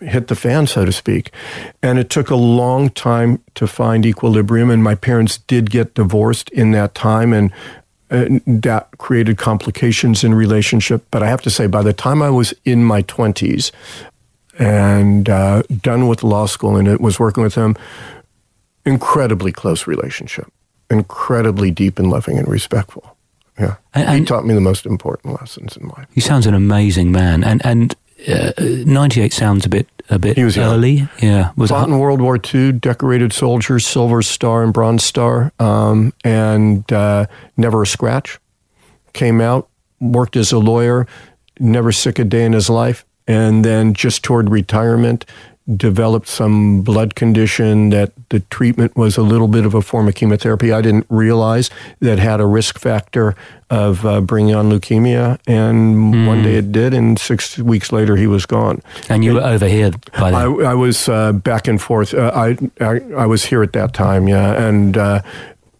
hit 0.00 0.28
the 0.28 0.34
fan, 0.34 0.66
so 0.66 0.84
to 0.84 0.92
speak. 0.92 1.30
And 1.82 1.98
it 1.98 2.10
took 2.10 2.30
a 2.30 2.36
long 2.36 2.90
time 2.90 3.42
to 3.54 3.66
find 3.66 4.06
equilibrium. 4.06 4.70
And 4.70 4.82
my 4.82 4.94
parents 4.94 5.38
did 5.38 5.70
get 5.70 5.94
divorced 5.94 6.50
in 6.50 6.72
that 6.72 6.94
time. 6.94 7.32
And 7.32 7.52
uh, 8.10 8.26
that 8.46 8.88
created 8.98 9.36
complications 9.36 10.24
in 10.24 10.34
relationship. 10.34 11.04
But 11.10 11.22
I 11.22 11.28
have 11.28 11.42
to 11.42 11.50
say, 11.50 11.66
by 11.66 11.82
the 11.82 11.92
time 11.92 12.22
I 12.22 12.30
was 12.30 12.54
in 12.64 12.84
my 12.84 13.02
20s 13.02 13.72
and 14.58 15.28
uh, 15.28 15.62
done 15.82 16.06
with 16.06 16.22
law 16.22 16.46
school 16.46 16.76
and 16.76 16.86
it 16.86 17.00
was 17.00 17.18
working 17.18 17.42
with 17.42 17.54
them, 17.54 17.76
incredibly 18.86 19.50
close 19.50 19.86
relationship 19.86 20.53
incredibly 20.90 21.70
deep 21.70 21.98
and 21.98 22.10
loving 22.10 22.38
and 22.38 22.48
respectful. 22.48 23.16
Yeah, 23.58 23.76
and, 23.94 24.18
he 24.18 24.24
taught 24.24 24.44
me 24.44 24.54
the 24.54 24.60
most 24.60 24.84
important 24.84 25.38
lessons 25.40 25.76
in 25.76 25.88
life. 25.88 26.08
He 26.12 26.20
sounds 26.20 26.46
an 26.46 26.54
amazing 26.54 27.12
man, 27.12 27.44
and 27.44 27.64
and 27.64 27.94
uh, 28.28 28.52
ninety 28.58 29.20
eight 29.20 29.32
sounds 29.32 29.64
a 29.64 29.68
bit 29.68 29.88
a 30.10 30.18
bit 30.18 30.36
he 30.36 30.44
was 30.44 30.58
early. 30.58 30.92
Young. 30.92 31.08
Yeah, 31.22 31.50
was 31.56 31.70
fought 31.70 31.88
in 31.88 31.98
World 31.98 32.20
War 32.20 32.36
II, 32.36 32.72
decorated 32.72 33.32
soldier, 33.32 33.78
Silver 33.78 34.22
Star 34.22 34.64
and 34.64 34.72
Bronze 34.72 35.04
Star, 35.04 35.52
um, 35.60 36.12
and 36.24 36.90
uh, 36.92 37.26
never 37.56 37.82
a 37.82 37.86
scratch. 37.86 38.40
Came 39.12 39.40
out, 39.40 39.68
worked 40.00 40.34
as 40.34 40.50
a 40.50 40.58
lawyer, 40.58 41.06
never 41.60 41.92
sick 41.92 42.18
a 42.18 42.24
day 42.24 42.44
in 42.44 42.52
his 42.52 42.68
life, 42.68 43.04
and 43.28 43.64
then 43.64 43.94
just 43.94 44.24
toward 44.24 44.50
retirement, 44.50 45.24
developed 45.76 46.28
some 46.28 46.82
blood 46.82 47.14
condition 47.14 47.88
that 47.88 48.12
the 48.28 48.40
treatment 48.40 48.94
was 48.96 49.16
a 49.16 49.22
little 49.22 49.48
bit 49.48 49.64
of 49.64 49.72
a 49.72 49.80
form 49.80 50.06
of 50.06 50.14
chemotherapy 50.14 50.72
I 50.72 50.82
didn't 50.82 51.06
realize 51.08 51.70
that 52.00 52.18
had 52.18 52.40
a 52.40 52.46
risk 52.46 52.78
factor 52.78 53.34
of 53.70 54.04
uh, 54.04 54.20
bringing 54.20 54.54
on 54.54 54.70
leukemia. 54.70 55.38
And 55.46 56.14
mm. 56.14 56.26
one 56.26 56.42
day 56.42 56.56
it 56.56 56.70
did, 56.70 56.92
and 56.92 57.18
six 57.18 57.56
weeks 57.58 57.92
later 57.92 58.16
he 58.16 58.26
was 58.26 58.44
gone. 58.44 58.82
And 59.08 59.24
you 59.24 59.34
were 59.34 59.40
over 59.40 59.66
here 59.66 59.92
by 60.18 60.30
then? 60.30 60.34
I, 60.34 60.70
I 60.70 60.74
was 60.74 61.08
uh, 61.08 61.32
back 61.32 61.66
and 61.66 61.80
forth. 61.80 62.12
Uh, 62.12 62.30
I, 62.34 62.58
I, 62.84 63.00
I 63.16 63.26
was 63.26 63.46
here 63.46 63.62
at 63.62 63.72
that 63.72 63.94
time, 63.94 64.28
yeah. 64.28 64.52
And 64.52 64.98
uh, 64.98 65.22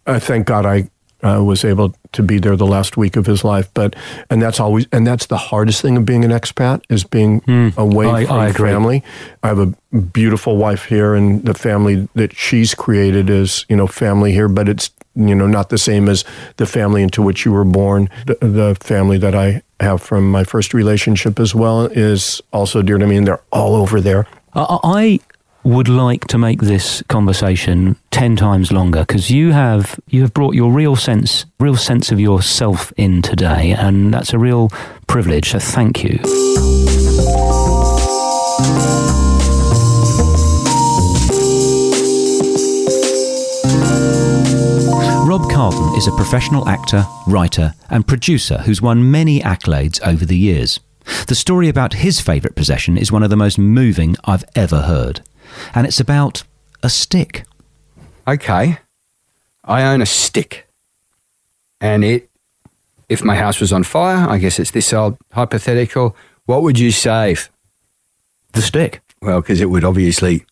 thank 0.07 0.47
God 0.47 0.65
I 0.65 0.89
uh, 1.23 1.43
was 1.43 1.65
able 1.65 1.95
to 2.11 2.23
be 2.23 2.39
there 2.39 2.55
the 2.55 2.65
last 2.65 2.97
week 2.97 3.15
of 3.15 3.25
his 3.25 3.43
life. 3.43 3.69
But 3.73 3.95
and 4.29 4.41
that's 4.41 4.59
always 4.59 4.87
and 4.91 5.05
that's 5.05 5.27
the 5.27 5.37
hardest 5.37 5.81
thing 5.81 5.97
of 5.97 6.05
being 6.05 6.23
an 6.25 6.31
expat 6.31 6.83
is 6.89 7.03
being 7.03 7.41
mm, 7.41 7.75
away 7.77 8.07
I, 8.07 8.25
from 8.25 8.35
I 8.35 8.51
family. 8.51 9.03
I 9.43 9.47
have 9.47 9.59
a 9.59 9.67
beautiful 9.95 10.57
wife 10.57 10.85
here, 10.85 11.15
and 11.15 11.43
the 11.43 11.53
family 11.53 12.07
that 12.15 12.35
she's 12.35 12.73
created 12.73 13.29
is 13.29 13.65
you 13.69 13.75
know 13.75 13.87
family 13.87 14.31
here, 14.31 14.47
but 14.47 14.69
it's 14.69 14.91
you 15.15 15.35
know 15.35 15.47
not 15.47 15.69
the 15.69 15.77
same 15.77 16.09
as 16.09 16.25
the 16.57 16.65
family 16.65 17.01
into 17.03 17.21
which 17.21 17.45
you 17.45 17.51
were 17.51 17.65
born. 17.65 18.09
The, 18.27 18.37
the 18.41 18.77
family 18.79 19.17
that 19.19 19.35
I 19.35 19.61
have 19.79 20.01
from 20.01 20.29
my 20.31 20.43
first 20.43 20.73
relationship 20.73 21.39
as 21.39 21.53
well 21.53 21.85
is 21.85 22.41
also 22.53 22.81
dear 22.81 22.97
to 22.97 23.07
me, 23.07 23.17
and 23.17 23.27
they're 23.27 23.43
all 23.51 23.75
over 23.75 24.01
there. 24.01 24.27
I 24.55 25.19
would 25.65 25.89
like 25.89 26.27
to 26.27 26.37
make 26.37 26.61
this 26.61 27.01
conversation 27.09 27.95
10 28.11 28.35
times 28.35 28.71
longer 28.71 28.99
because 28.99 29.31
you 29.31 29.51
have 29.51 29.99
you 30.07 30.21
have 30.21 30.31
brought 30.31 30.53
your 30.53 30.71
real 30.71 30.95
sense 30.95 31.47
real 31.59 31.75
sense 31.75 32.11
of 32.11 32.19
yourself 32.19 32.93
in 32.97 33.19
today 33.23 33.71
and 33.71 34.13
that's 34.13 34.31
a 34.31 34.37
real 34.37 34.69
privilege 35.07 35.49
so 35.49 35.59
thank 35.59 36.03
you 36.03 36.19
Rob 45.27 45.49
Carlton 45.51 45.95
is 45.97 46.07
a 46.07 46.11
professional 46.11 46.69
actor, 46.69 47.03
writer, 47.27 47.73
and 47.89 48.07
producer 48.07 48.59
who's 48.59 48.83
won 48.83 49.09
many 49.09 49.41
accolades 49.41 49.99
over 50.05 50.23
the 50.25 50.37
years. 50.37 50.79
The 51.27 51.35
story 51.35 51.67
about 51.67 51.95
his 51.95 52.21
favourite 52.21 52.55
possession 52.55 52.97
is 52.97 53.11
one 53.11 53.23
of 53.23 53.31
the 53.31 53.35
most 53.35 53.57
moving 53.57 54.15
I've 54.25 54.45
ever 54.55 54.81
heard 54.81 55.21
and 55.73 55.85
it's 55.85 55.99
about 55.99 56.43
a 56.83 56.89
stick. 56.89 57.45
Okay, 58.27 58.79
I 59.63 59.83
own 59.83 60.01
a 60.01 60.05
stick, 60.05 60.67
and 61.79 62.03
it. 62.03 62.29
If 63.07 63.23
my 63.23 63.35
house 63.35 63.59
was 63.59 63.71
on 63.71 63.83
fire, 63.83 64.27
I 64.27 64.39
guess 64.39 64.57
it's 64.59 64.71
this 64.71 64.91
old 64.91 65.17
hypothetical. 65.31 66.15
What 66.45 66.63
would 66.63 66.79
you 66.79 66.91
save? 66.91 67.49
The 68.53 68.63
stick. 68.63 69.01
Well, 69.21 69.41
because 69.41 69.61
it 69.61 69.69
would 69.69 69.83
obviously. 69.83 70.45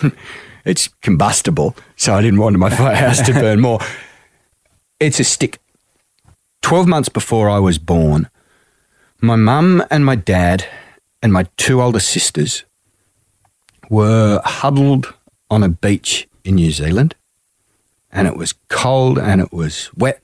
it's 0.64 0.88
combustible, 1.02 1.74
so 1.96 2.14
I 2.14 2.22
didn't 2.22 2.38
want 2.38 2.56
my 2.56 2.70
house 2.94 3.20
to 3.22 3.32
burn 3.32 3.60
more. 3.60 3.80
It's 5.00 5.18
a 5.18 5.24
stick. 5.24 5.58
12 6.62 6.86
months 6.86 7.08
before 7.08 7.48
I 7.48 7.58
was 7.58 7.78
born, 7.78 8.28
my 9.20 9.36
mum 9.36 9.82
and 9.90 10.04
my 10.04 10.14
dad 10.14 10.66
and 11.22 11.32
my 11.32 11.46
two 11.56 11.80
older 11.80 12.00
sisters 12.00 12.64
were 13.88 14.40
huddled 14.44 15.14
on 15.50 15.62
a 15.62 15.68
beach 15.68 16.28
in 16.44 16.56
New 16.56 16.70
Zealand, 16.70 17.14
and 18.12 18.26
it 18.26 18.36
was 18.36 18.54
cold 18.68 19.18
and 19.18 19.40
it 19.40 19.52
was 19.52 19.90
wet. 19.94 20.20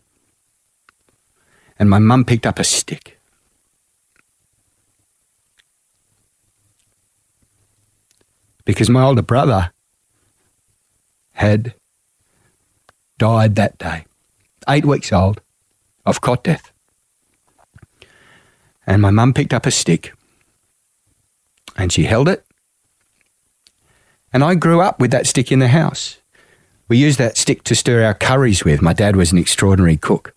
And 1.78 1.90
my 1.90 1.98
mum 1.98 2.24
picked 2.24 2.46
up 2.46 2.58
a 2.58 2.64
stick. 2.64 3.18
Because 8.64 8.88
my 8.88 9.02
older 9.02 9.22
brother 9.22 9.72
had 11.34 11.74
died 13.18 13.56
that 13.56 13.76
day, 13.78 14.04
eight 14.68 14.86
weeks 14.86 15.12
old, 15.12 15.40
of 16.06 16.20
cot 16.20 16.44
death. 16.44 16.70
And 18.86 19.02
my 19.02 19.10
mum 19.10 19.34
picked 19.34 19.52
up 19.52 19.66
a 19.66 19.70
stick 19.70 20.12
and 21.76 21.92
she 21.92 22.04
held 22.04 22.28
it 22.28 22.44
And 24.34 24.42
I 24.42 24.56
grew 24.56 24.80
up 24.80 24.98
with 24.98 25.12
that 25.12 25.28
stick 25.28 25.52
in 25.52 25.60
the 25.60 25.68
house. 25.68 26.18
We 26.88 26.98
used 26.98 27.18
that 27.18 27.38
stick 27.38 27.62
to 27.64 27.74
stir 27.76 28.04
our 28.04 28.14
curries 28.14 28.64
with. 28.64 28.82
My 28.82 28.92
dad 28.92 29.14
was 29.14 29.30
an 29.30 29.38
extraordinary 29.38 29.96
cook. 29.96 30.34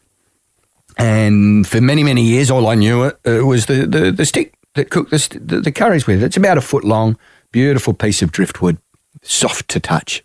And 0.98 1.68
for 1.68 1.82
many, 1.82 2.04
many 2.04 2.22
years, 2.22 2.52
all 2.52 2.68
I 2.68 2.76
knew 2.76 3.04
it, 3.06 3.18
uh, 3.26 3.44
was 3.46 3.66
the, 3.66 3.88
the, 3.88 4.12
the 4.12 4.26
stick 4.26 4.54
that 4.76 4.92
cooked 4.92 5.10
the, 5.10 5.40
the, 5.42 5.62
the 5.62 5.72
curries 5.72 6.06
with. 6.06 6.24
It's 6.24 6.38
about 6.38 6.60
a 6.60 6.62
foot 6.62 6.84
long, 6.84 7.18
beautiful 7.52 7.94
piece 7.94 8.22
of 8.22 8.32
driftwood, 8.32 8.78
soft 9.24 9.68
to 9.70 9.80
touch. 9.80 10.24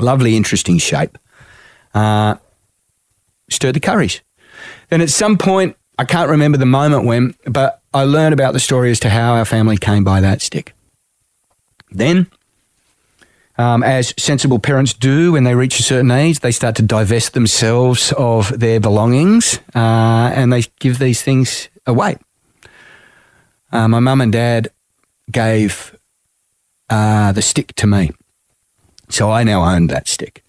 Lovely, 0.00 0.36
interesting 0.36 0.78
shape. 0.78 1.16
Uh, 1.94 2.34
stir 3.48 3.70
the 3.70 3.80
curries. 3.80 4.20
Then 4.90 5.00
at 5.00 5.10
some 5.10 5.38
point, 5.38 5.76
I 5.96 6.04
can't 6.04 6.28
remember 6.28 6.58
the 6.58 6.66
moment 6.66 7.06
when, 7.06 7.34
but 7.46 7.80
I 7.92 8.02
learned 8.02 8.32
about 8.32 8.52
the 8.52 8.60
story 8.60 8.90
as 8.90 8.98
to 9.00 9.10
how 9.10 9.34
our 9.34 9.44
family 9.44 9.76
came 9.76 10.02
by 10.02 10.20
that 10.20 10.42
stick. 10.42 10.74
Then, 11.92 12.26
um, 13.56 13.82
as 13.82 14.12
sensible 14.18 14.58
parents 14.58 14.92
do 14.92 15.32
when 15.32 15.44
they 15.44 15.54
reach 15.54 15.78
a 15.78 15.82
certain 15.82 16.10
age, 16.10 16.40
they 16.40 16.50
start 16.50 16.76
to 16.76 16.82
divest 16.82 17.34
themselves 17.34 18.12
of 18.12 18.58
their 18.58 18.80
belongings 18.80 19.58
uh, 19.74 20.32
and 20.34 20.52
they 20.52 20.62
give 20.80 20.98
these 20.98 21.22
things 21.22 21.68
away. 21.86 22.16
Uh, 23.70 23.88
my 23.88 24.00
mum 24.00 24.20
and 24.20 24.32
dad 24.32 24.68
gave 25.30 25.96
uh, 26.90 27.32
the 27.32 27.42
stick 27.42 27.74
to 27.76 27.86
me. 27.86 28.10
So 29.08 29.30
I 29.30 29.44
now 29.44 29.64
owned 29.64 29.90
that 29.90 30.08
stick. 30.08 30.42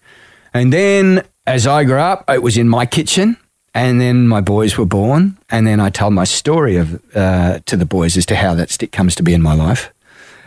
And 0.52 0.72
then 0.72 1.24
as 1.46 1.66
I 1.66 1.84
grew 1.84 1.98
up, 1.98 2.28
it 2.28 2.42
was 2.42 2.56
in 2.56 2.68
my 2.68 2.86
kitchen. 2.86 3.36
And 3.74 4.00
then 4.00 4.26
my 4.26 4.40
boys 4.40 4.78
were 4.78 4.86
born. 4.86 5.36
And 5.50 5.66
then 5.66 5.80
I 5.80 5.90
told 5.90 6.14
my 6.14 6.24
story 6.24 6.76
of, 6.76 7.00
uh, 7.14 7.58
to 7.66 7.76
the 7.76 7.84
boys 7.84 8.16
as 8.16 8.24
to 8.26 8.36
how 8.36 8.54
that 8.54 8.70
stick 8.70 8.90
comes 8.90 9.14
to 9.16 9.22
be 9.22 9.34
in 9.34 9.42
my 9.42 9.54
life. 9.54 9.92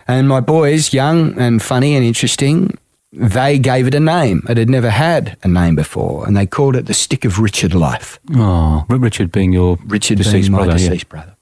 And 0.10 0.28
my 0.28 0.39
boys, 0.39 0.91
young 0.91 1.38
and 1.39 1.62
funny 1.62 1.95
and 1.95 2.04
interesting, 2.04 2.76
they 3.13 3.60
gave 3.60 3.86
it 3.86 3.93
a 3.93 4.00
name. 4.00 4.41
It 4.50 4.58
had 4.58 4.67
never 4.67 4.89
had 4.89 5.38
a 5.43 5.48
name 5.48 5.76
before. 5.76 6.26
And 6.26 6.36
they 6.36 6.48
called 6.48 6.76
it 6.76 6.88
the 6.88 6.95
Stick 6.95 7.26
of 7.26 7.38
Richard 7.38 7.76
Life. 7.76 8.19
Oh, 8.36 8.84
Richard 8.89 9.32
being 9.32 9.54
your 9.54 9.78
Richard 9.86 10.17
deceased 10.17 10.50
being 10.50 10.52
my 10.52 10.65
brother. 10.65 10.80
yeah. 10.82 10.89
deceased 10.89 11.10
brother. 11.10 11.36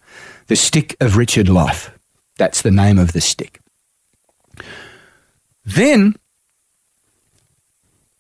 The 0.47 0.57
Stick 0.57 0.97
of 0.99 1.15
Richard 1.15 1.47
Life. 1.47 1.97
That's 2.37 2.61
the 2.61 2.71
name 2.71 2.99
of 2.99 3.13
the 3.13 3.21
stick. 3.21 3.61
Then 5.63 6.15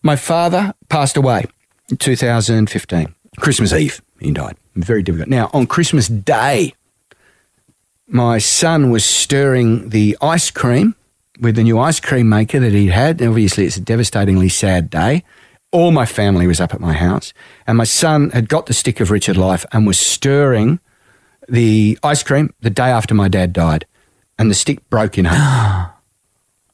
my 0.01 0.15
father 0.15 0.73
passed 0.87 1.17
away 1.17 1.43
in 1.89 1.97
2015. 1.97 3.13
Christmas 3.37 3.73
Eve, 3.73 4.01
he 4.21 4.31
died. 4.31 4.55
Very 4.75 5.03
difficult. 5.03 5.27
Now, 5.27 5.49
on 5.53 5.67
Christmas 5.67 6.07
Day, 6.07 6.73
my 8.07 8.37
son 8.37 8.89
was 8.89 9.03
stirring 9.03 9.89
the 9.89 10.17
ice 10.21 10.49
cream 10.49 10.95
with 11.39 11.55
the 11.55 11.63
new 11.63 11.77
ice 11.77 11.99
cream 11.99 12.29
maker 12.29 12.59
that 12.59 12.71
he'd 12.71 12.87
had. 12.87 13.21
And 13.21 13.29
Obviously, 13.29 13.65
it's 13.65 13.77
a 13.77 13.81
devastatingly 13.81 14.49
sad 14.49 14.89
day. 14.89 15.23
All 15.71 15.91
my 15.91 16.05
family 16.05 16.47
was 16.47 16.61
up 16.61 16.73
at 16.73 16.79
my 16.79 16.93
house, 16.93 17.33
and 17.67 17.77
my 17.77 17.83
son 17.83 18.29
had 18.29 18.47
got 18.47 18.67
the 18.67 18.73
stick 18.73 19.01
of 19.01 19.11
Richard 19.11 19.35
Life 19.35 19.65
and 19.73 19.85
was 19.85 19.99
stirring 19.99 20.79
the 21.49 21.99
ice 22.03 22.23
cream 22.23 22.53
the 22.61 22.69
day 22.69 22.89
after 22.89 23.13
my 23.13 23.27
dad 23.27 23.51
died, 23.51 23.85
and 24.39 24.49
the 24.49 24.55
stick 24.55 24.89
broke 24.89 25.17
in 25.17 25.25
half. 25.25 25.91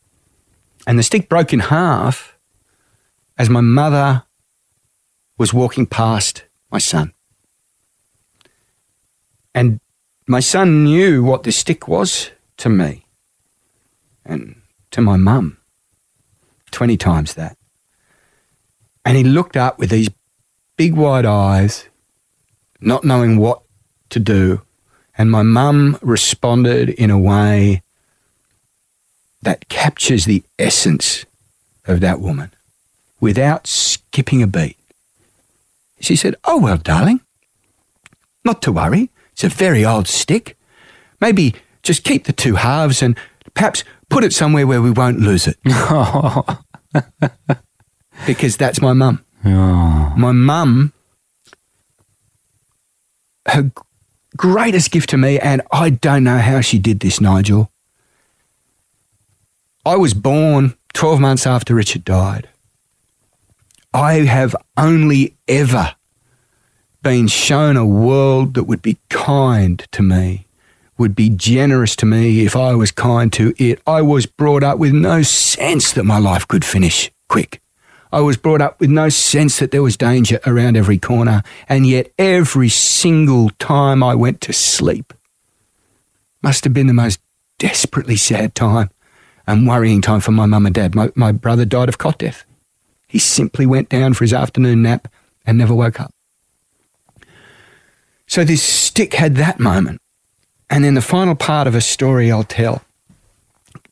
and 0.87 0.99
the 0.99 1.03
stick 1.03 1.27
broke 1.27 1.53
in 1.53 1.59
half 1.59 2.37
as 3.37 3.49
my 3.49 3.61
mother 3.61 4.23
was 5.39 5.53
walking 5.53 5.87
past 5.87 6.43
my 6.71 6.77
son. 6.77 7.13
And 9.55 9.79
my 10.27 10.39
son 10.39 10.83
knew 10.83 11.23
what 11.23 11.43
this 11.43 11.57
stick 11.57 11.87
was 11.87 12.31
to 12.57 12.69
me 12.69 13.05
and 14.25 14.55
to 14.91 15.01
my 15.01 15.17
mum. 15.17 15.57
20 16.71 16.97
times 16.97 17.35
that. 17.35 17.57
And 19.05 19.17
he 19.17 19.23
looked 19.23 19.57
up 19.57 19.77
with 19.77 19.89
these 19.89 20.09
big 20.77 20.95
wide 20.95 21.25
eyes, 21.25 21.85
not 22.81 23.03
knowing 23.03 23.37
what 23.37 23.61
to 24.09 24.19
do. 24.19 24.61
And 25.17 25.29
my 25.29 25.43
mum 25.43 25.99
responded 26.01 26.89
in 26.89 27.11
a 27.11 27.19
way 27.19 27.81
that 29.41 29.69
captures 29.69 30.25
the 30.25 30.43
essence 30.57 31.25
of 31.85 31.99
that 31.99 32.19
woman 32.19 32.51
without 33.19 33.67
skipping 33.67 34.41
a 34.41 34.47
beat. 34.47 34.77
She 35.99 36.15
said, 36.15 36.35
Oh, 36.43 36.59
well, 36.59 36.77
darling, 36.77 37.21
not 38.43 38.61
to 38.63 38.71
worry. 38.71 39.09
It's 39.43 39.53
a 39.53 39.57
very 39.57 39.83
old 39.83 40.07
stick. 40.07 40.57
Maybe 41.19 41.53
just 41.81 42.05
keep 42.05 42.23
the 42.23 42.31
two 42.31 42.55
halves 42.55 43.01
and 43.01 43.17
perhaps 43.53 43.83
put 44.09 44.23
it 44.23 44.31
somewhere 44.31 44.65
where 44.65 44.81
we 44.81 44.89
won't 44.89 45.19
lose 45.19 45.47
it. 45.47 45.57
because 48.25 48.55
that's 48.55 48.79
my 48.79 48.93
mum. 48.93 49.21
Oh. 49.43 50.13
My 50.15 50.31
mum, 50.31 50.93
her 53.49 53.69
greatest 54.37 54.91
gift 54.91 55.09
to 55.09 55.17
me, 55.17 55.37
and 55.39 55.61
I 55.73 55.89
don't 55.89 56.23
know 56.23 56.37
how 56.37 56.61
she 56.61 56.79
did 56.79 57.01
this, 57.01 57.19
Nigel. 57.19 57.69
I 59.85 59.97
was 59.97 60.13
born 60.13 60.75
12 60.93 61.19
months 61.19 61.45
after 61.45 61.75
Richard 61.75 62.05
died. 62.05 62.47
I 63.93 64.21
have 64.21 64.55
only 64.77 65.35
ever 65.49 65.95
been 67.03 67.27
shown 67.27 67.77
a 67.77 67.85
world 67.85 68.55
that 68.55 68.63
would 68.63 68.81
be 68.81 68.97
kind 69.09 69.85
to 69.91 70.01
me, 70.01 70.45
would 70.97 71.15
be 71.15 71.29
generous 71.29 71.95
to 71.97 72.05
me 72.05 72.45
if 72.45 72.55
I 72.55 72.73
was 72.73 72.91
kind 72.91 73.31
to 73.33 73.53
it. 73.57 73.81
I 73.85 74.01
was 74.01 74.25
brought 74.25 74.63
up 74.63 74.79
with 74.79 74.93
no 74.93 75.21
sense 75.21 75.91
that 75.93 76.05
my 76.05 76.17
life 76.17 76.47
could 76.47 76.65
finish 76.65 77.11
quick. 77.27 77.61
I 78.11 78.21
was 78.21 78.37
brought 78.37 78.61
up 78.61 78.79
with 78.79 78.89
no 78.89 79.09
sense 79.09 79.59
that 79.59 79.71
there 79.71 79.83
was 79.83 79.97
danger 79.97 80.39
around 80.45 80.77
every 80.77 80.97
corner, 80.97 81.43
and 81.67 81.85
yet 81.85 82.11
every 82.17 82.69
single 82.69 83.49
time 83.59 84.01
I 84.01 84.15
went 84.15 84.39
to 84.41 84.53
sleep 84.53 85.13
must 86.41 86.63
have 86.63 86.73
been 86.73 86.87
the 86.87 86.93
most 86.93 87.19
desperately 87.57 88.17
sad 88.17 88.53
time 88.53 88.89
and 89.47 89.67
worrying 89.67 90.01
time 90.01 90.19
for 90.19 90.31
my 90.31 90.45
mum 90.45 90.65
and 90.65 90.75
dad. 90.75 90.93
My, 90.93 91.09
my 91.15 91.31
brother 91.31 91.65
died 91.65 91.89
of 91.89 91.97
cot 91.97 92.19
death. 92.19 92.43
He 93.07 93.19
simply 93.19 93.65
went 93.65 93.89
down 93.89 94.13
for 94.13 94.23
his 94.23 94.33
afternoon 94.33 94.83
nap 94.83 95.07
and 95.45 95.57
never 95.57 95.73
woke 95.73 95.99
up. 95.99 96.12
So 98.33 98.43
this 98.43 98.63
stick 98.63 99.13
had 99.13 99.35
that 99.35 99.59
moment. 99.59 100.01
And 100.67 100.83
then 100.83 100.95
the 100.95 101.03
final 101.03 101.35
part 101.35 101.67
of 101.67 101.75
a 101.75 101.81
story 101.81 102.31
I'll 102.31 102.43
tell. 102.43 102.81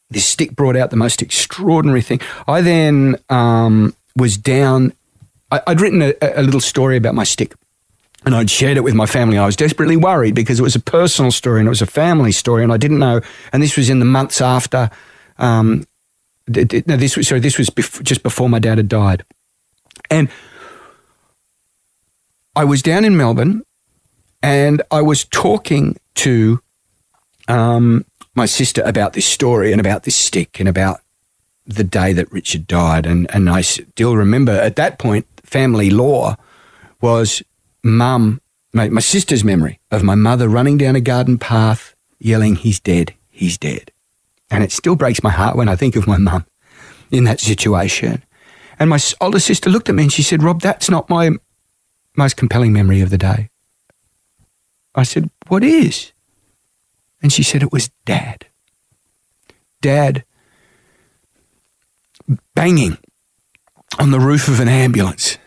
This 0.09 0.25
stick 0.25 0.55
brought 0.55 0.75
out 0.75 0.89
the 0.89 0.95
most 0.95 1.21
extraordinary 1.21 2.01
thing. 2.01 2.21
I 2.47 2.61
then 2.61 3.17
um, 3.29 3.93
was 4.15 4.37
down, 4.37 4.93
I, 5.51 5.61
I'd 5.67 5.79
written 5.79 6.01
a, 6.01 6.15
a 6.23 6.41
little 6.41 6.59
story 6.59 6.97
about 6.97 7.13
my 7.13 7.23
stick 7.23 7.53
and 8.25 8.33
I'd 8.33 8.49
shared 8.49 8.77
it 8.77 8.83
with 8.83 8.95
my 8.95 9.05
family. 9.05 9.37
I 9.37 9.45
was 9.45 9.55
desperately 9.55 9.95
worried 9.95 10.33
because 10.33 10.59
it 10.59 10.63
was 10.63 10.75
a 10.75 10.79
personal 10.79 11.29
story 11.29 11.59
and 11.59 11.67
it 11.67 11.69
was 11.69 11.83
a 11.83 11.85
family 11.85 12.31
story, 12.31 12.63
and 12.63 12.73
I 12.73 12.77
didn't 12.77 12.97
know. 12.97 13.21
And 13.53 13.61
this 13.61 13.77
was 13.77 13.91
in 13.91 13.99
the 13.99 14.05
months 14.05 14.41
after. 14.41 14.89
Um, 15.37 15.85
no, 16.47 16.63
this 16.97 17.15
was 17.15 17.27
sorry. 17.27 17.41
This 17.41 17.59
was 17.59 17.69
bef- 17.69 18.01
just 18.01 18.23
before 18.23 18.49
my 18.49 18.57
dad 18.57 18.79
had 18.79 18.89
died, 18.89 19.23
and 20.09 20.29
I 22.55 22.63
was 22.63 22.81
down 22.81 23.05
in 23.05 23.15
Melbourne, 23.15 23.63
and 24.43 24.81
I 24.91 25.01
was 25.01 25.25
talking 25.25 25.97
to 26.15 26.61
um, 27.47 28.05
my 28.35 28.45
sister 28.45 28.81
about 28.85 29.13
this 29.13 29.25
story 29.25 29.71
and 29.71 29.79
about 29.79 30.03
this 30.03 30.15
stick 30.15 30.59
and 30.59 30.67
about 30.67 31.01
the 31.67 31.83
day 31.83 32.13
that 32.13 32.31
Richard 32.31 32.67
died. 32.67 33.05
And, 33.05 33.33
and 33.33 33.49
I 33.49 33.61
still 33.61 34.15
remember 34.15 34.51
at 34.51 34.75
that 34.77 34.99
point, 34.99 35.25
family 35.43 35.89
law 35.89 36.35
was 37.01 37.43
mum, 37.83 38.41
my, 38.73 38.89
my 38.89 39.01
sister's 39.01 39.43
memory 39.43 39.79
of 39.91 40.03
my 40.03 40.15
mother 40.15 40.47
running 40.47 40.77
down 40.77 40.95
a 40.95 41.01
garden 41.01 41.37
path 41.37 41.95
yelling, 42.19 42.55
He's 42.55 42.79
dead, 42.79 43.13
he's 43.29 43.57
dead. 43.57 43.91
And 44.49 44.63
it 44.63 44.71
still 44.71 44.95
breaks 44.95 45.23
my 45.23 45.29
heart 45.29 45.55
when 45.55 45.69
I 45.69 45.75
think 45.75 45.95
of 45.95 46.07
my 46.07 46.17
mum 46.17 46.45
in 47.09 47.23
that 47.25 47.39
situation. 47.39 48.23
And 48.79 48.89
my 48.89 48.99
older 49.19 49.39
sister 49.39 49.69
looked 49.69 49.89
at 49.89 49.95
me 49.95 50.03
and 50.03 50.11
she 50.11 50.23
said, 50.23 50.43
Rob, 50.43 50.61
that's 50.61 50.89
not 50.89 51.09
my 51.09 51.31
most 52.15 52.35
compelling 52.35 52.73
memory 52.73 53.01
of 53.01 53.09
the 53.09 53.17
day. 53.17 53.50
I 54.95 55.03
said, 55.03 55.29
What 55.47 55.63
is? 55.63 56.11
And 57.21 57.31
she 57.31 57.43
said, 57.43 57.63
It 57.63 57.71
was 57.71 57.89
dad. 58.05 58.45
Dad 59.81 60.23
banging 62.55 62.97
on 63.99 64.11
the 64.11 64.19
roof 64.19 64.47
of 64.47 64.59
an 64.59 64.67
ambulance 64.67 65.37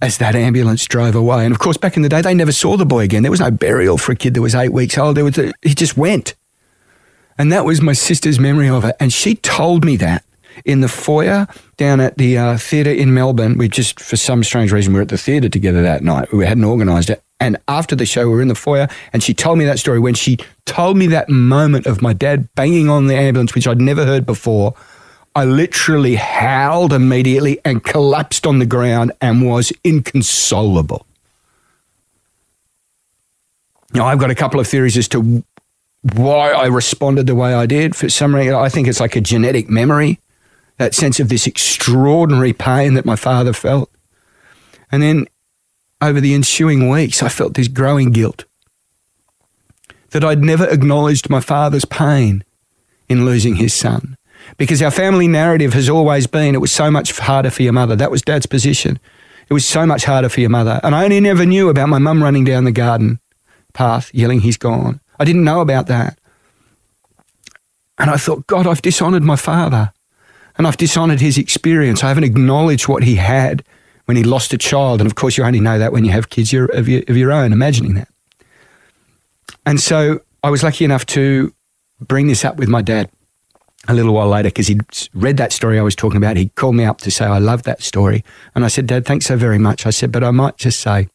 as 0.00 0.18
that 0.18 0.34
ambulance 0.34 0.84
drove 0.84 1.14
away. 1.14 1.44
And 1.44 1.52
of 1.52 1.58
course, 1.58 1.76
back 1.76 1.96
in 1.96 2.02
the 2.02 2.08
day, 2.08 2.20
they 2.20 2.34
never 2.34 2.52
saw 2.52 2.76
the 2.76 2.86
boy 2.86 3.00
again. 3.00 3.22
There 3.22 3.30
was 3.30 3.40
no 3.40 3.50
burial 3.50 3.96
for 3.96 4.12
a 4.12 4.16
kid 4.16 4.34
that 4.34 4.42
was 4.42 4.54
eight 4.54 4.72
weeks 4.72 4.98
old. 4.98 5.16
There 5.16 5.24
was 5.24 5.38
a, 5.38 5.52
he 5.62 5.74
just 5.74 5.96
went. 5.96 6.34
And 7.38 7.50
that 7.52 7.64
was 7.64 7.80
my 7.80 7.94
sister's 7.94 8.38
memory 8.38 8.68
of 8.68 8.84
it. 8.84 8.94
And 9.00 9.12
she 9.12 9.34
told 9.36 9.84
me 9.84 9.96
that 9.96 10.24
in 10.64 10.82
the 10.82 10.88
foyer 10.88 11.48
down 11.76 12.00
at 12.00 12.16
the 12.16 12.38
uh, 12.38 12.56
theatre 12.58 12.90
in 12.90 13.12
Melbourne. 13.14 13.58
We 13.58 13.68
just, 13.68 13.98
for 13.98 14.16
some 14.16 14.44
strange 14.44 14.70
reason, 14.72 14.92
we 14.92 14.98
were 14.98 15.02
at 15.02 15.08
the 15.08 15.18
theatre 15.18 15.48
together 15.48 15.82
that 15.82 16.04
night. 16.04 16.32
We 16.32 16.46
hadn't 16.46 16.64
organised 16.64 17.10
it. 17.10 17.23
And 17.44 17.58
after 17.68 17.94
the 17.94 18.06
show, 18.06 18.26
we 18.26 18.36
were 18.36 18.40
in 18.40 18.48
the 18.48 18.54
foyer, 18.54 18.88
and 19.12 19.22
she 19.22 19.34
told 19.34 19.58
me 19.58 19.66
that 19.66 19.78
story. 19.78 19.98
When 19.98 20.14
she 20.14 20.38
told 20.64 20.96
me 20.96 21.06
that 21.08 21.28
moment 21.28 21.84
of 21.84 22.00
my 22.00 22.14
dad 22.14 22.48
banging 22.54 22.88
on 22.88 23.06
the 23.06 23.16
ambulance, 23.16 23.54
which 23.54 23.68
I'd 23.68 23.82
never 23.82 24.06
heard 24.06 24.24
before, 24.24 24.74
I 25.36 25.44
literally 25.44 26.14
howled 26.14 26.94
immediately 26.94 27.60
and 27.62 27.84
collapsed 27.84 28.46
on 28.46 28.60
the 28.60 28.66
ground 28.66 29.12
and 29.20 29.46
was 29.46 29.74
inconsolable. 29.84 31.04
Now, 33.92 34.06
I've 34.06 34.18
got 34.18 34.30
a 34.30 34.34
couple 34.34 34.58
of 34.58 34.66
theories 34.66 34.96
as 34.96 35.06
to 35.08 35.44
why 36.14 36.50
I 36.50 36.68
responded 36.68 37.26
the 37.26 37.34
way 37.34 37.52
I 37.52 37.66
did. 37.66 37.94
For 37.94 38.08
some 38.08 38.34
reason, 38.34 38.54
I 38.54 38.70
think 38.70 38.88
it's 38.88 39.00
like 39.00 39.16
a 39.16 39.20
genetic 39.20 39.68
memory, 39.68 40.18
that 40.78 40.94
sense 40.94 41.20
of 41.20 41.28
this 41.28 41.46
extraordinary 41.46 42.54
pain 42.54 42.94
that 42.94 43.04
my 43.04 43.16
father 43.16 43.52
felt. 43.52 43.90
And 44.90 45.02
then 45.02 45.26
over 46.08 46.20
the 46.20 46.34
ensuing 46.34 46.88
weeks, 46.88 47.22
I 47.22 47.28
felt 47.28 47.54
this 47.54 47.68
growing 47.68 48.12
guilt 48.12 48.44
that 50.10 50.24
I'd 50.24 50.42
never 50.42 50.66
acknowledged 50.68 51.28
my 51.28 51.40
father's 51.40 51.84
pain 51.84 52.44
in 53.08 53.24
losing 53.24 53.56
his 53.56 53.74
son. 53.74 54.16
Because 54.58 54.82
our 54.82 54.90
family 54.90 55.26
narrative 55.26 55.72
has 55.72 55.88
always 55.88 56.26
been 56.26 56.54
it 56.54 56.60
was 56.60 56.72
so 56.72 56.90
much 56.90 57.18
harder 57.18 57.50
for 57.50 57.62
your 57.62 57.72
mother. 57.72 57.96
That 57.96 58.10
was 58.10 58.22
dad's 58.22 58.46
position. 58.46 59.00
It 59.48 59.54
was 59.54 59.66
so 59.66 59.86
much 59.86 60.04
harder 60.04 60.28
for 60.28 60.40
your 60.40 60.50
mother. 60.50 60.80
And 60.82 60.94
I 60.94 61.04
only 61.04 61.20
never 61.20 61.44
knew 61.44 61.68
about 61.68 61.88
my 61.88 61.98
mum 61.98 62.22
running 62.22 62.44
down 62.44 62.64
the 62.64 62.72
garden 62.72 63.18
path 63.72 64.14
yelling, 64.14 64.40
He's 64.40 64.56
gone. 64.56 65.00
I 65.18 65.24
didn't 65.24 65.44
know 65.44 65.60
about 65.60 65.86
that. 65.88 66.18
And 67.98 68.10
I 68.10 68.16
thought, 68.16 68.46
God, 68.46 68.66
I've 68.66 68.82
dishonored 68.82 69.22
my 69.22 69.36
father 69.36 69.92
and 70.56 70.66
I've 70.66 70.76
dishonored 70.76 71.20
his 71.20 71.38
experience. 71.38 72.02
I 72.02 72.08
haven't 72.08 72.24
acknowledged 72.24 72.88
what 72.88 73.02
he 73.02 73.16
had 73.16 73.64
when 74.06 74.16
he 74.16 74.24
lost 74.24 74.52
a 74.52 74.58
child. 74.58 75.00
And 75.00 75.06
of 75.06 75.14
course, 75.14 75.36
you 75.36 75.44
only 75.44 75.60
know 75.60 75.78
that 75.78 75.92
when 75.92 76.04
you 76.04 76.12
have 76.12 76.30
kids 76.30 76.52
of 76.52 76.88
your, 76.88 77.02
of 77.08 77.16
your 77.16 77.32
own, 77.32 77.52
imagining 77.52 77.94
that. 77.94 78.08
And 79.66 79.80
so 79.80 80.20
I 80.42 80.50
was 80.50 80.62
lucky 80.62 80.84
enough 80.84 81.06
to 81.06 81.52
bring 82.00 82.26
this 82.26 82.44
up 82.44 82.56
with 82.56 82.68
my 82.68 82.82
dad 82.82 83.08
a 83.88 83.94
little 83.94 84.14
while 84.14 84.28
later 84.28 84.48
because 84.48 84.66
he'd 84.66 84.82
read 85.14 85.36
that 85.36 85.52
story 85.52 85.78
I 85.78 85.82
was 85.82 85.94
talking 85.94 86.16
about. 86.16 86.36
He 86.36 86.48
called 86.50 86.74
me 86.74 86.84
up 86.84 86.98
to 86.98 87.10
say, 87.10 87.24
I 87.24 87.38
love 87.38 87.64
that 87.64 87.82
story. 87.82 88.24
And 88.54 88.64
I 88.64 88.68
said, 88.68 88.86
Dad, 88.86 89.04
thanks 89.06 89.26
so 89.26 89.36
very 89.36 89.58
much. 89.58 89.86
I 89.86 89.90
said, 89.90 90.12
but 90.12 90.24
I 90.24 90.30
might 90.30 90.56
just 90.56 90.80
say, 90.80 91.08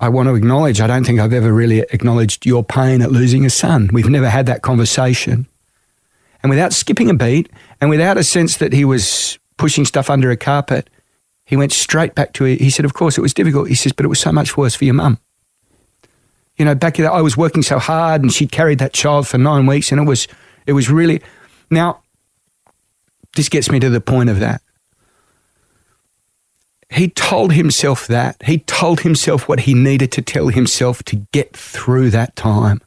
I 0.00 0.08
want 0.08 0.28
to 0.28 0.34
acknowledge, 0.34 0.80
I 0.80 0.86
don't 0.86 1.04
think 1.04 1.20
I've 1.20 1.32
ever 1.32 1.52
really 1.52 1.80
acknowledged 1.80 2.44
your 2.44 2.64
pain 2.64 3.00
at 3.02 3.12
losing 3.12 3.46
a 3.46 3.50
son. 3.50 3.88
We've 3.92 4.08
never 4.08 4.28
had 4.28 4.46
that 4.46 4.62
conversation. 4.62 5.46
And 6.42 6.50
without 6.50 6.72
skipping 6.72 7.08
a 7.08 7.14
beat 7.14 7.50
and 7.80 7.88
without 7.88 8.18
a 8.18 8.24
sense 8.24 8.56
that 8.58 8.72
he 8.72 8.84
was 8.84 9.38
pushing 9.56 9.84
stuff 9.84 10.10
under 10.10 10.30
a 10.30 10.36
carpet, 10.36 10.90
he 11.44 11.56
went 11.56 11.72
straight 11.72 12.14
back 12.14 12.32
to 12.34 12.44
it. 12.44 12.60
He 12.60 12.70
said, 12.70 12.84
Of 12.84 12.94
course, 12.94 13.18
it 13.18 13.20
was 13.20 13.34
difficult. 13.34 13.68
He 13.68 13.74
says, 13.74 13.92
But 13.92 14.04
it 14.04 14.08
was 14.08 14.20
so 14.20 14.32
much 14.32 14.56
worse 14.56 14.74
for 14.74 14.84
your 14.84 14.94
mum. 14.94 15.18
You 16.56 16.64
know, 16.64 16.74
back 16.74 16.96
then 16.96 17.06
I 17.06 17.20
was 17.20 17.36
working 17.36 17.62
so 17.62 17.78
hard 17.78 18.22
and 18.22 18.32
she 18.32 18.46
carried 18.46 18.78
that 18.78 18.92
child 18.92 19.26
for 19.26 19.38
nine 19.38 19.66
weeks 19.66 19.90
and 19.90 20.00
it 20.00 20.04
was, 20.04 20.28
it 20.66 20.72
was 20.72 20.88
really. 20.88 21.20
Now, 21.70 22.00
this 23.36 23.48
gets 23.48 23.70
me 23.70 23.80
to 23.80 23.90
the 23.90 24.00
point 24.00 24.30
of 24.30 24.38
that. 24.38 24.62
He 26.90 27.08
told 27.08 27.52
himself 27.52 28.06
that. 28.06 28.40
He 28.44 28.58
told 28.58 29.00
himself 29.00 29.48
what 29.48 29.60
he 29.60 29.74
needed 29.74 30.12
to 30.12 30.22
tell 30.22 30.48
himself 30.48 31.02
to 31.04 31.16
get 31.32 31.56
through 31.56 32.10
that 32.10 32.36
time. 32.36 32.80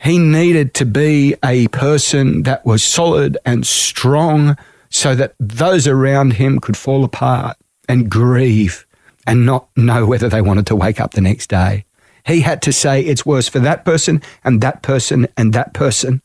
He 0.00 0.18
needed 0.18 0.72
to 0.74 0.86
be 0.86 1.36
a 1.44 1.68
person 1.68 2.44
that 2.44 2.64
was 2.64 2.82
solid 2.82 3.36
and 3.44 3.66
strong 3.66 4.56
so 4.92 5.14
that 5.14 5.34
those 5.40 5.88
around 5.88 6.34
him 6.34 6.60
could 6.60 6.76
fall 6.76 7.02
apart 7.02 7.56
and 7.88 8.10
grieve 8.10 8.86
and 9.26 9.46
not 9.46 9.66
know 9.74 10.04
whether 10.04 10.28
they 10.28 10.42
wanted 10.42 10.66
to 10.66 10.76
wake 10.76 11.00
up 11.00 11.12
the 11.12 11.20
next 11.20 11.48
day. 11.48 11.84
He 12.26 12.42
had 12.42 12.60
to 12.62 12.72
say 12.72 13.00
it's 13.00 13.24
worse 13.24 13.48
for 13.48 13.58
that 13.60 13.84
person 13.86 14.22
and 14.44 14.60
that 14.60 14.82
person 14.82 15.26
and 15.36 15.54
that 15.54 15.72
person 15.72 16.20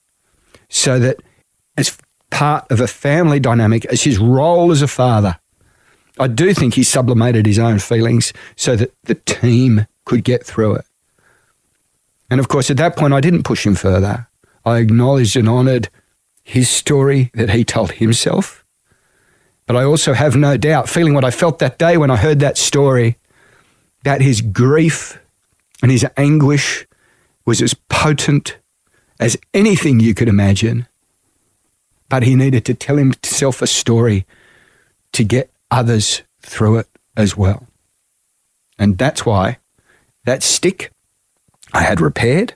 so 0.69 0.99
that 0.99 1.17
as 1.77 1.97
part 2.29 2.69
of 2.69 2.81
a 2.81 2.87
family 2.87 3.39
dynamic, 3.39 3.85
as 3.85 4.03
his 4.03 4.19
role 4.19 4.69
as 4.71 4.81
a 4.81 4.87
father, 4.87 5.37
I 6.19 6.27
do 6.27 6.53
think 6.53 6.73
he 6.73 6.83
sublimated 6.83 7.45
his 7.45 7.59
own 7.59 7.79
feelings 7.79 8.33
so 8.57 8.75
that 8.75 8.93
the 9.03 9.15
team 9.15 9.87
could 10.03 10.25
get 10.25 10.45
through 10.45 10.75
it. 10.75 10.85
And 12.29 12.41
of 12.41 12.49
course, 12.49 12.69
at 12.69 12.77
that 12.77 12.97
point, 12.97 13.13
I 13.13 13.21
didn't 13.21 13.43
push 13.43 13.65
him 13.65 13.75
further. 13.75 14.27
I 14.65 14.79
acknowledged 14.79 15.37
and 15.37 15.47
honoured 15.47 15.87
his 16.47 16.69
story 16.69 17.29
that 17.33 17.49
he 17.49 17.65
told 17.65 17.91
himself. 17.91 18.63
But 19.65 19.75
I 19.75 19.83
also 19.83 20.13
have 20.13 20.37
no 20.37 20.55
doubt, 20.55 20.87
feeling 20.87 21.13
what 21.13 21.25
I 21.25 21.29
felt 21.29 21.59
that 21.59 21.77
day 21.77 21.97
when 21.97 22.09
I 22.09 22.15
heard 22.15 22.39
that 22.39 22.57
story, 22.57 23.17
that 24.05 24.21
his 24.21 24.39
grief 24.39 25.19
and 25.81 25.91
his 25.91 26.05
anguish 26.15 26.87
was 27.45 27.61
as 27.61 27.73
potent 27.89 28.55
as 29.19 29.35
anything 29.53 29.99
you 29.99 30.13
could 30.13 30.29
imagine. 30.29 30.87
But 32.07 32.23
he 32.23 32.33
needed 32.33 32.63
to 32.65 32.73
tell 32.73 32.95
himself 32.95 33.61
a 33.61 33.67
story 33.67 34.25
to 35.11 35.25
get 35.25 35.51
others 35.69 36.21
through 36.41 36.77
it 36.77 36.87
as 37.17 37.35
well. 37.35 37.67
And 38.79 38.97
that's 38.97 39.25
why 39.25 39.57
that 40.23 40.43
stick 40.43 40.93
I 41.73 41.81
had 41.81 41.99
repaired. 41.99 42.53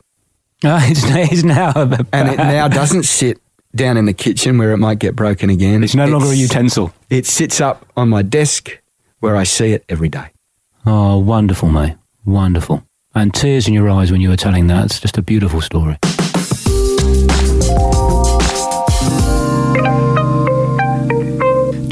Oh, 0.63 0.79
it's, 0.81 1.01
it's 1.33 1.43
now. 1.43 1.73
and 2.13 2.29
it 2.29 2.37
now 2.37 2.69
doesn't 2.69 3.03
sit 3.03 3.41
down 3.75 3.97
in 3.97 4.05
the 4.05 4.13
kitchen 4.13 4.57
where 4.57 4.71
it 4.71 4.77
might 4.77 4.99
get 4.99 5.15
broken 5.15 5.49
again. 5.49 5.83
It's 5.83 5.95
no 5.95 6.03
it's, 6.03 6.11
longer 6.11 6.27
a 6.27 6.35
utensil. 6.35 6.93
It 7.09 7.25
sits 7.25 7.61
up 7.61 7.85
on 7.95 8.09
my 8.09 8.21
desk 8.21 8.79
where 9.19 9.35
I 9.35 9.43
see 9.43 9.71
it 9.71 9.85
every 9.89 10.09
day. 10.09 10.27
Oh, 10.85 11.17
wonderful, 11.19 11.69
mate. 11.69 11.95
Wonderful. 12.25 12.83
And 13.13 13.33
tears 13.33 13.67
in 13.67 13.73
your 13.73 13.89
eyes 13.89 14.11
when 14.11 14.21
you 14.21 14.29
were 14.29 14.37
telling 14.37 14.67
that. 14.67 14.85
It's 14.85 14.99
just 14.99 15.17
a 15.17 15.21
beautiful 15.21 15.61
story. 15.61 15.97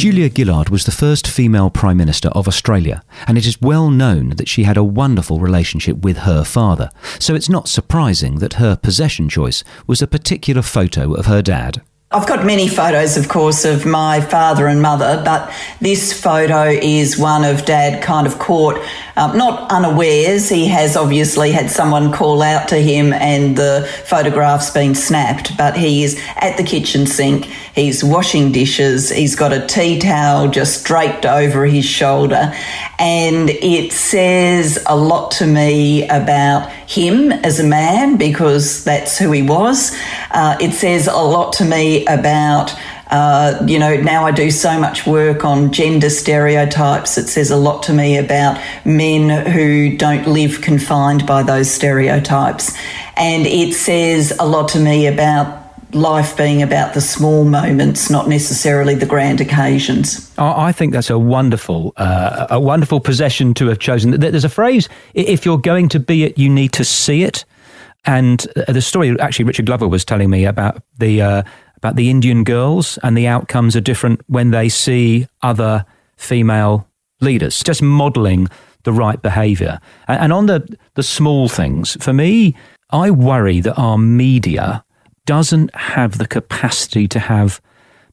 Julia 0.09 0.31
Gillard 0.35 0.69
was 0.69 0.85
the 0.85 0.91
first 0.91 1.27
female 1.27 1.69
Prime 1.69 1.97
Minister 1.97 2.29
of 2.29 2.47
Australia, 2.47 3.03
and 3.27 3.37
it 3.37 3.45
is 3.45 3.61
well 3.61 3.91
known 3.91 4.29
that 4.37 4.49
she 4.49 4.63
had 4.63 4.75
a 4.75 4.83
wonderful 4.83 5.39
relationship 5.39 5.97
with 5.97 6.17
her 6.17 6.43
father, 6.43 6.89
so 7.19 7.35
it's 7.35 7.47
not 7.47 7.67
surprising 7.67 8.39
that 8.39 8.53
her 8.53 8.75
possession 8.75 9.29
choice 9.29 9.63
was 9.85 10.01
a 10.01 10.07
particular 10.07 10.63
photo 10.63 11.13
of 11.13 11.27
her 11.27 11.43
dad. 11.43 11.83
I've 12.11 12.25
got 12.25 12.43
many 12.43 12.67
photos, 12.67 13.17
of 13.17 13.29
course, 13.29 13.65
of 13.65 13.85
my 13.85 14.19
father 14.19 14.65
and 14.65 14.81
mother, 14.81 15.21
but 15.23 15.53
this 15.79 16.11
photo 16.11 16.63
is 16.63 17.19
one 17.19 17.43
of 17.43 17.65
dad 17.65 18.01
kind 18.01 18.25
of 18.25 18.39
caught, 18.39 18.83
um, 19.15 19.37
not 19.37 19.69
unawares. 19.71 20.49
He 20.49 20.65
has 20.69 20.97
obviously 20.97 21.51
had 21.51 21.69
someone 21.69 22.11
call 22.11 22.41
out 22.41 22.67
to 22.69 22.77
him 22.77 23.13
and 23.13 23.55
the 23.55 23.87
photograph's 24.05 24.71
been 24.71 24.95
snapped, 24.95 25.55
but 25.55 25.77
he 25.77 26.03
is 26.03 26.19
at 26.37 26.57
the 26.57 26.63
kitchen 26.63 27.05
sink. 27.05 27.45
He's 27.75 28.03
washing 28.03 28.51
dishes. 28.51 29.11
He's 29.11 29.35
got 29.35 29.53
a 29.53 29.67
tea 29.67 29.99
towel 29.99 30.47
just 30.47 30.85
draped 30.85 31.27
over 31.27 31.67
his 31.67 31.85
shoulder. 31.85 32.55
And 32.99 33.49
it 33.49 33.93
says 33.93 34.77
a 34.85 34.95
lot 34.95 35.31
to 35.31 35.47
me 35.47 36.05
about 36.09 36.69
him 36.85 37.31
as 37.31 37.59
a 37.59 37.63
man 37.63 38.17
because 38.17 38.83
that's 38.83 39.17
who 39.17 39.31
he 39.31 39.41
was. 39.41 39.97
Uh, 40.31 40.57
it 40.59 40.73
says 40.73 41.07
a 41.07 41.13
lot 41.13 41.53
to 41.53 41.65
me 41.65 42.05
about. 42.05 42.75
Uh, 43.11 43.59
you 43.65 43.79
know, 43.79 43.95
now 43.95 44.23
I 44.23 44.31
do 44.31 44.51
so 44.51 44.79
much 44.79 45.07
work 45.07 45.43
on 45.43 45.71
gender 45.71 46.11
stereotypes. 46.11 47.17
It 47.17 47.27
says 47.27 47.49
a 47.49 47.57
lot 47.57 47.81
to 47.83 47.93
me 47.93 48.17
about 48.17 48.61
men 48.85 49.47
who 49.47 49.97
don't 49.97 50.27
live 50.27 50.61
confined 50.61 51.25
by 51.25 51.41
those 51.41 51.71
stereotypes. 51.71 52.77
And 53.17 53.47
it 53.47 53.73
says 53.73 54.31
a 54.39 54.45
lot 54.45 54.69
to 54.69 54.79
me 54.79 55.07
about 55.07 55.58
life 55.93 56.37
being 56.37 56.61
about 56.61 56.93
the 56.93 57.01
small 57.01 57.45
moments, 57.45 58.09
not 58.09 58.27
necessarily 58.27 58.95
the 58.95 59.05
grand 59.05 59.41
occasions. 59.41 60.31
I 60.37 60.71
think 60.71 60.93
that's 60.93 61.09
a 61.09 61.17
wonderful, 61.17 61.93
uh, 61.97 62.47
a 62.49 62.59
wonderful 62.59 62.99
possession 62.99 63.53
to 63.55 63.67
have 63.67 63.79
chosen. 63.79 64.11
There's 64.11 64.43
a 64.43 64.49
phrase: 64.49 64.89
"If 65.13 65.45
you're 65.45 65.57
going 65.57 65.89
to 65.89 65.99
be 65.99 66.23
it, 66.23 66.37
you 66.37 66.49
need 66.49 66.71
to 66.73 66.85
see 66.85 67.23
it." 67.23 67.45
And 68.05 68.45
uh, 68.55 68.71
the 68.71 68.81
story, 68.81 69.19
actually, 69.19 69.45
Richard 69.45 69.65
Glover 69.65 69.87
was 69.87 70.05
telling 70.05 70.29
me 70.29 70.45
about 70.45 70.81
the 70.97 71.21
uh, 71.21 71.43
about 71.77 71.95
the 71.95 72.09
Indian 72.09 72.43
girls, 72.43 72.99
and 73.03 73.17
the 73.17 73.27
outcomes 73.27 73.75
are 73.75 73.81
different 73.81 74.21
when 74.27 74.51
they 74.51 74.69
see 74.69 75.27
other 75.41 75.85
female 76.17 76.87
leaders. 77.21 77.63
Just 77.63 77.81
modelling 77.81 78.47
the 78.83 78.93
right 78.93 79.21
behaviour, 79.21 79.79
and 80.07 80.31
on 80.31 80.45
the 80.45 80.77
the 80.95 81.03
small 81.03 81.49
things. 81.49 81.97
For 81.99 82.13
me, 82.13 82.55
I 82.91 83.11
worry 83.11 83.59
that 83.61 83.75
our 83.75 83.97
media 83.97 84.83
doesn't 85.29 85.75
have 85.75 86.17
the 86.17 86.25
capacity 86.25 87.07
to 87.07 87.19
have 87.19 87.61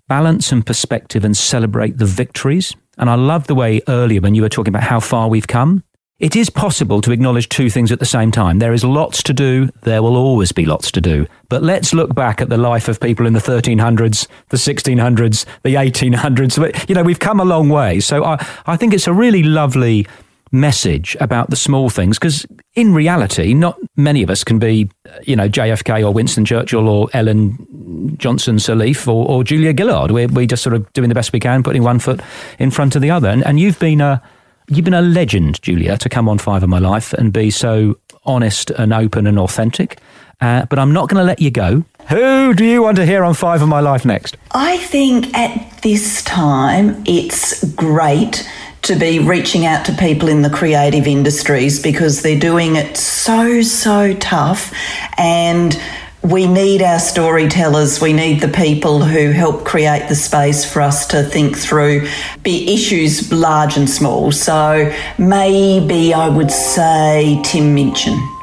balance 0.07 0.53
and 0.53 0.67
perspective 0.67 1.25
and 1.25 1.35
celebrate 1.35 1.97
the 1.97 2.05
victories. 2.05 2.77
And 2.99 3.09
I 3.09 3.15
love 3.15 3.47
the 3.47 3.55
way 3.55 3.81
earlier 3.89 4.21
when 4.21 4.35
you 4.35 4.43
were 4.43 4.51
talking 4.51 4.71
about 4.71 4.83
how 4.83 5.01
far 5.01 5.27
we've 5.27 5.47
come. 5.47 5.83
It 6.19 6.37
is 6.37 6.51
possible 6.51 7.01
to 7.01 7.13
acknowledge 7.13 7.49
two 7.49 7.71
things 7.71 7.91
at 7.91 8.01
the 8.01 8.05
same 8.05 8.31
time. 8.31 8.59
There 8.59 8.75
is 8.75 8.85
lots 8.85 9.23
to 9.23 9.33
do. 9.33 9.71
There 9.81 10.03
will 10.03 10.15
always 10.15 10.53
be 10.53 10.67
lots 10.67 10.91
to 10.91 11.01
do. 11.01 11.27
But 11.49 11.63
let's 11.63 11.95
look 11.95 12.15
back 12.15 12.43
at 12.43 12.51
the 12.51 12.59
life 12.59 12.87
of 12.87 13.01
people 13.01 13.25
in 13.25 13.33
the 13.33 13.41
1300s, 13.41 14.27
the 14.51 14.59
1600s, 14.59 15.47
the 15.63 15.75
1800s. 15.75 16.87
You 16.87 16.95
know, 16.95 17.03
we've 17.03 17.19
come 17.19 17.41
a 17.41 17.47
long 17.47 17.71
way. 17.71 17.99
So 18.01 18.25
I, 18.25 18.47
I 18.67 18.77
think 18.77 18.93
it's 18.93 19.07
a 19.07 19.15
really 19.15 19.43
lovely 19.43 20.07
message 20.53 21.17
about 21.21 21.51
the 21.51 21.57
small 21.57 21.91
things 21.91 22.19
because 22.19 22.47
in 22.75 22.95
reality, 22.95 23.55
not 23.55 23.79
many 23.97 24.23
of 24.23 24.31
us 24.31 24.45
can 24.45 24.59
be, 24.59 24.89
you 25.23 25.35
know, 25.35 25.49
JFK 25.49 26.07
or 26.07 26.13
Winston 26.13 26.45
Churchill 26.45 26.89
or 26.89 27.09
Ellen 27.13 28.17
Johnson 28.19 28.57
Sirleaf 28.57 29.09
or, 29.09 29.29
or 29.29 29.45
Julia 29.45 29.75
Gillard. 29.77 30.11
We're, 30.11 30.29
we 30.29 30.47
just 30.47 30.63
sort 30.63 30.75
of 30.75 30.91
doing 30.93 31.09
the 31.09 31.15
best 31.15 31.33
we 31.33 31.41
can, 31.41 31.63
putting 31.63 31.83
one 31.83 31.99
foot 31.99 32.21
in 32.59 32.71
front 32.71 32.95
of 32.97 33.03
the 33.03 33.11
other. 33.11 33.29
And, 33.29 33.45
and 33.45 33.59
you've 33.59 33.79
been 33.79 34.01
a 34.01 34.23
you've 34.69 34.85
been 34.85 34.95
a 34.95 35.03
legend, 35.03 35.63
Julia, 35.63 35.97
to 35.99 36.09
come 36.09 36.29
on 36.29 36.39
Five 36.39 36.63
of 36.63 36.69
My 36.69 36.79
Life 36.79 37.13
and 37.13 37.33
be 37.33 37.51
so 37.51 37.99
honest 38.25 38.71
and 38.71 38.93
open 38.93 39.27
and 39.27 39.39
authentic. 39.39 39.99
Uh, 40.41 40.67
but 40.67 40.79
I'm 40.79 40.93
not 40.93 41.09
going 41.09 41.21
to 41.21 41.25
let 41.25 41.41
you 41.41 41.51
go. 41.51 41.85
Who 42.09 42.53
do 42.53 42.65
you 42.65 42.83
want 42.83 42.97
to 42.97 43.07
hear 43.07 43.25
on 43.25 43.35
Five 43.35 43.63
of 43.63 43.69
My 43.69 43.81
Life 43.81 44.05
next? 44.05 44.37
I 44.53 44.77
think 44.79 45.35
at 45.35 45.83
this 45.83 46.23
time 46.25 47.03
it's 47.07 47.65
great 47.75 48.49
to 48.83 48.97
be 48.97 49.19
reaching 49.19 49.67
out 49.67 49.85
to 49.87 49.93
people 49.93 50.29
in 50.29 50.43
the 50.43 50.51
creative 50.51 51.07
industries 51.07 51.83
because 51.83 52.23
they're 52.23 52.39
doing 52.39 52.77
it 52.77 52.97
so, 52.97 53.63
so 53.63 54.15
tough. 54.15 54.73
And 55.19 55.77
we 56.23 56.47
need 56.47 56.83
our 56.83 56.99
storytellers. 56.99 58.01
We 58.01 58.13
need 58.13 58.41
the 58.41 58.49
people 58.49 59.03
who 59.03 59.31
help 59.31 59.65
create 59.65 60.09
the 60.09 60.15
space 60.15 60.65
for 60.65 60.83
us 60.83 61.07
to 61.09 61.23
think 61.23 61.57
through 61.57 62.09
be 62.43 62.73
issues 62.73 63.33
large 63.33 63.77
and 63.77 63.89
small. 63.89 64.33
So 64.33 64.93
maybe 65.19 66.15
I 66.15 66.29
would 66.29 66.51
say 66.51 67.41
Tim 67.45 67.75
Minchin. 67.75 68.36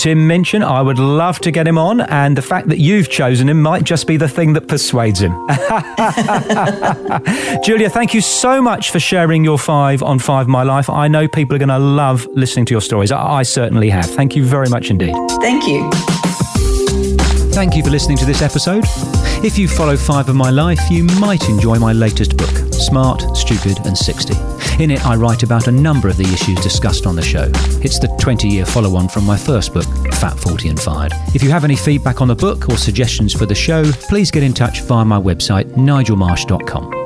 Tim 0.00 0.26
Minchin. 0.26 0.62
I 0.62 0.80
would 0.80 0.98
love 0.98 1.40
to 1.40 1.50
get 1.50 1.68
him 1.68 1.76
on, 1.76 2.00
and 2.00 2.34
the 2.34 2.40
fact 2.40 2.68
that 2.68 2.78
you've 2.78 3.10
chosen 3.10 3.50
him 3.50 3.60
might 3.60 3.84
just 3.84 4.06
be 4.06 4.16
the 4.16 4.28
thing 4.28 4.54
that 4.54 4.66
persuades 4.66 5.20
him. 5.20 5.32
Julia, 7.62 7.90
thank 7.90 8.14
you 8.14 8.22
so 8.22 8.62
much 8.62 8.92
for 8.92 8.98
sharing 8.98 9.44
your 9.44 9.58
five 9.58 10.02
on 10.02 10.18
Five 10.18 10.48
My 10.48 10.62
Life. 10.62 10.88
I 10.88 11.06
know 11.06 11.28
people 11.28 11.54
are 11.54 11.58
going 11.58 11.68
to 11.68 11.78
love 11.78 12.26
listening 12.32 12.64
to 12.66 12.72
your 12.72 12.80
stories. 12.80 13.12
I, 13.12 13.20
I 13.20 13.42
certainly 13.42 13.90
have. 13.90 14.06
Thank 14.06 14.34
you 14.34 14.42
very 14.42 14.70
much 14.70 14.88
indeed. 14.88 15.14
Thank 15.42 15.68
you. 15.68 15.90
Thank 17.52 17.76
you 17.76 17.82
for 17.82 17.90
listening 17.90 18.16
to 18.18 18.24
this 18.24 18.42
episode. 18.42 18.84
If 19.44 19.58
you 19.58 19.68
follow 19.68 19.96
Five 19.96 20.28
of 20.28 20.36
My 20.36 20.50
Life, 20.50 20.80
you 20.90 21.04
might 21.20 21.48
enjoy 21.48 21.78
my 21.78 21.92
latest 21.92 22.36
book, 22.36 22.50
Smart, 22.72 23.36
Stupid 23.36 23.84
and 23.86 23.96
60. 23.96 24.34
In 24.82 24.90
it, 24.90 25.04
I 25.04 25.16
write 25.16 25.42
about 25.42 25.66
a 25.66 25.72
number 25.72 26.08
of 26.08 26.16
the 26.16 26.24
issues 26.24 26.58
discussed 26.60 27.06
on 27.06 27.16
the 27.16 27.22
show. 27.22 27.50
It's 27.82 27.98
the 27.98 28.08
20 28.20 28.48
year 28.48 28.64
follow 28.64 28.96
on 28.96 29.08
from 29.08 29.24
my 29.24 29.36
first 29.36 29.74
book, 29.74 29.86
Fat 30.14 30.38
40 30.38 30.70
and 30.70 30.80
Fired. 30.80 31.12
If 31.34 31.42
you 31.42 31.50
have 31.50 31.64
any 31.64 31.76
feedback 31.76 32.20
on 32.22 32.28
the 32.28 32.36
book 32.36 32.68
or 32.68 32.76
suggestions 32.76 33.34
for 33.34 33.46
the 33.46 33.54
show, 33.54 33.84
please 33.92 34.30
get 34.30 34.42
in 34.42 34.54
touch 34.54 34.80
via 34.82 35.04
my 35.04 35.20
website, 35.20 35.64
nigelmarsh.com. 35.72 36.99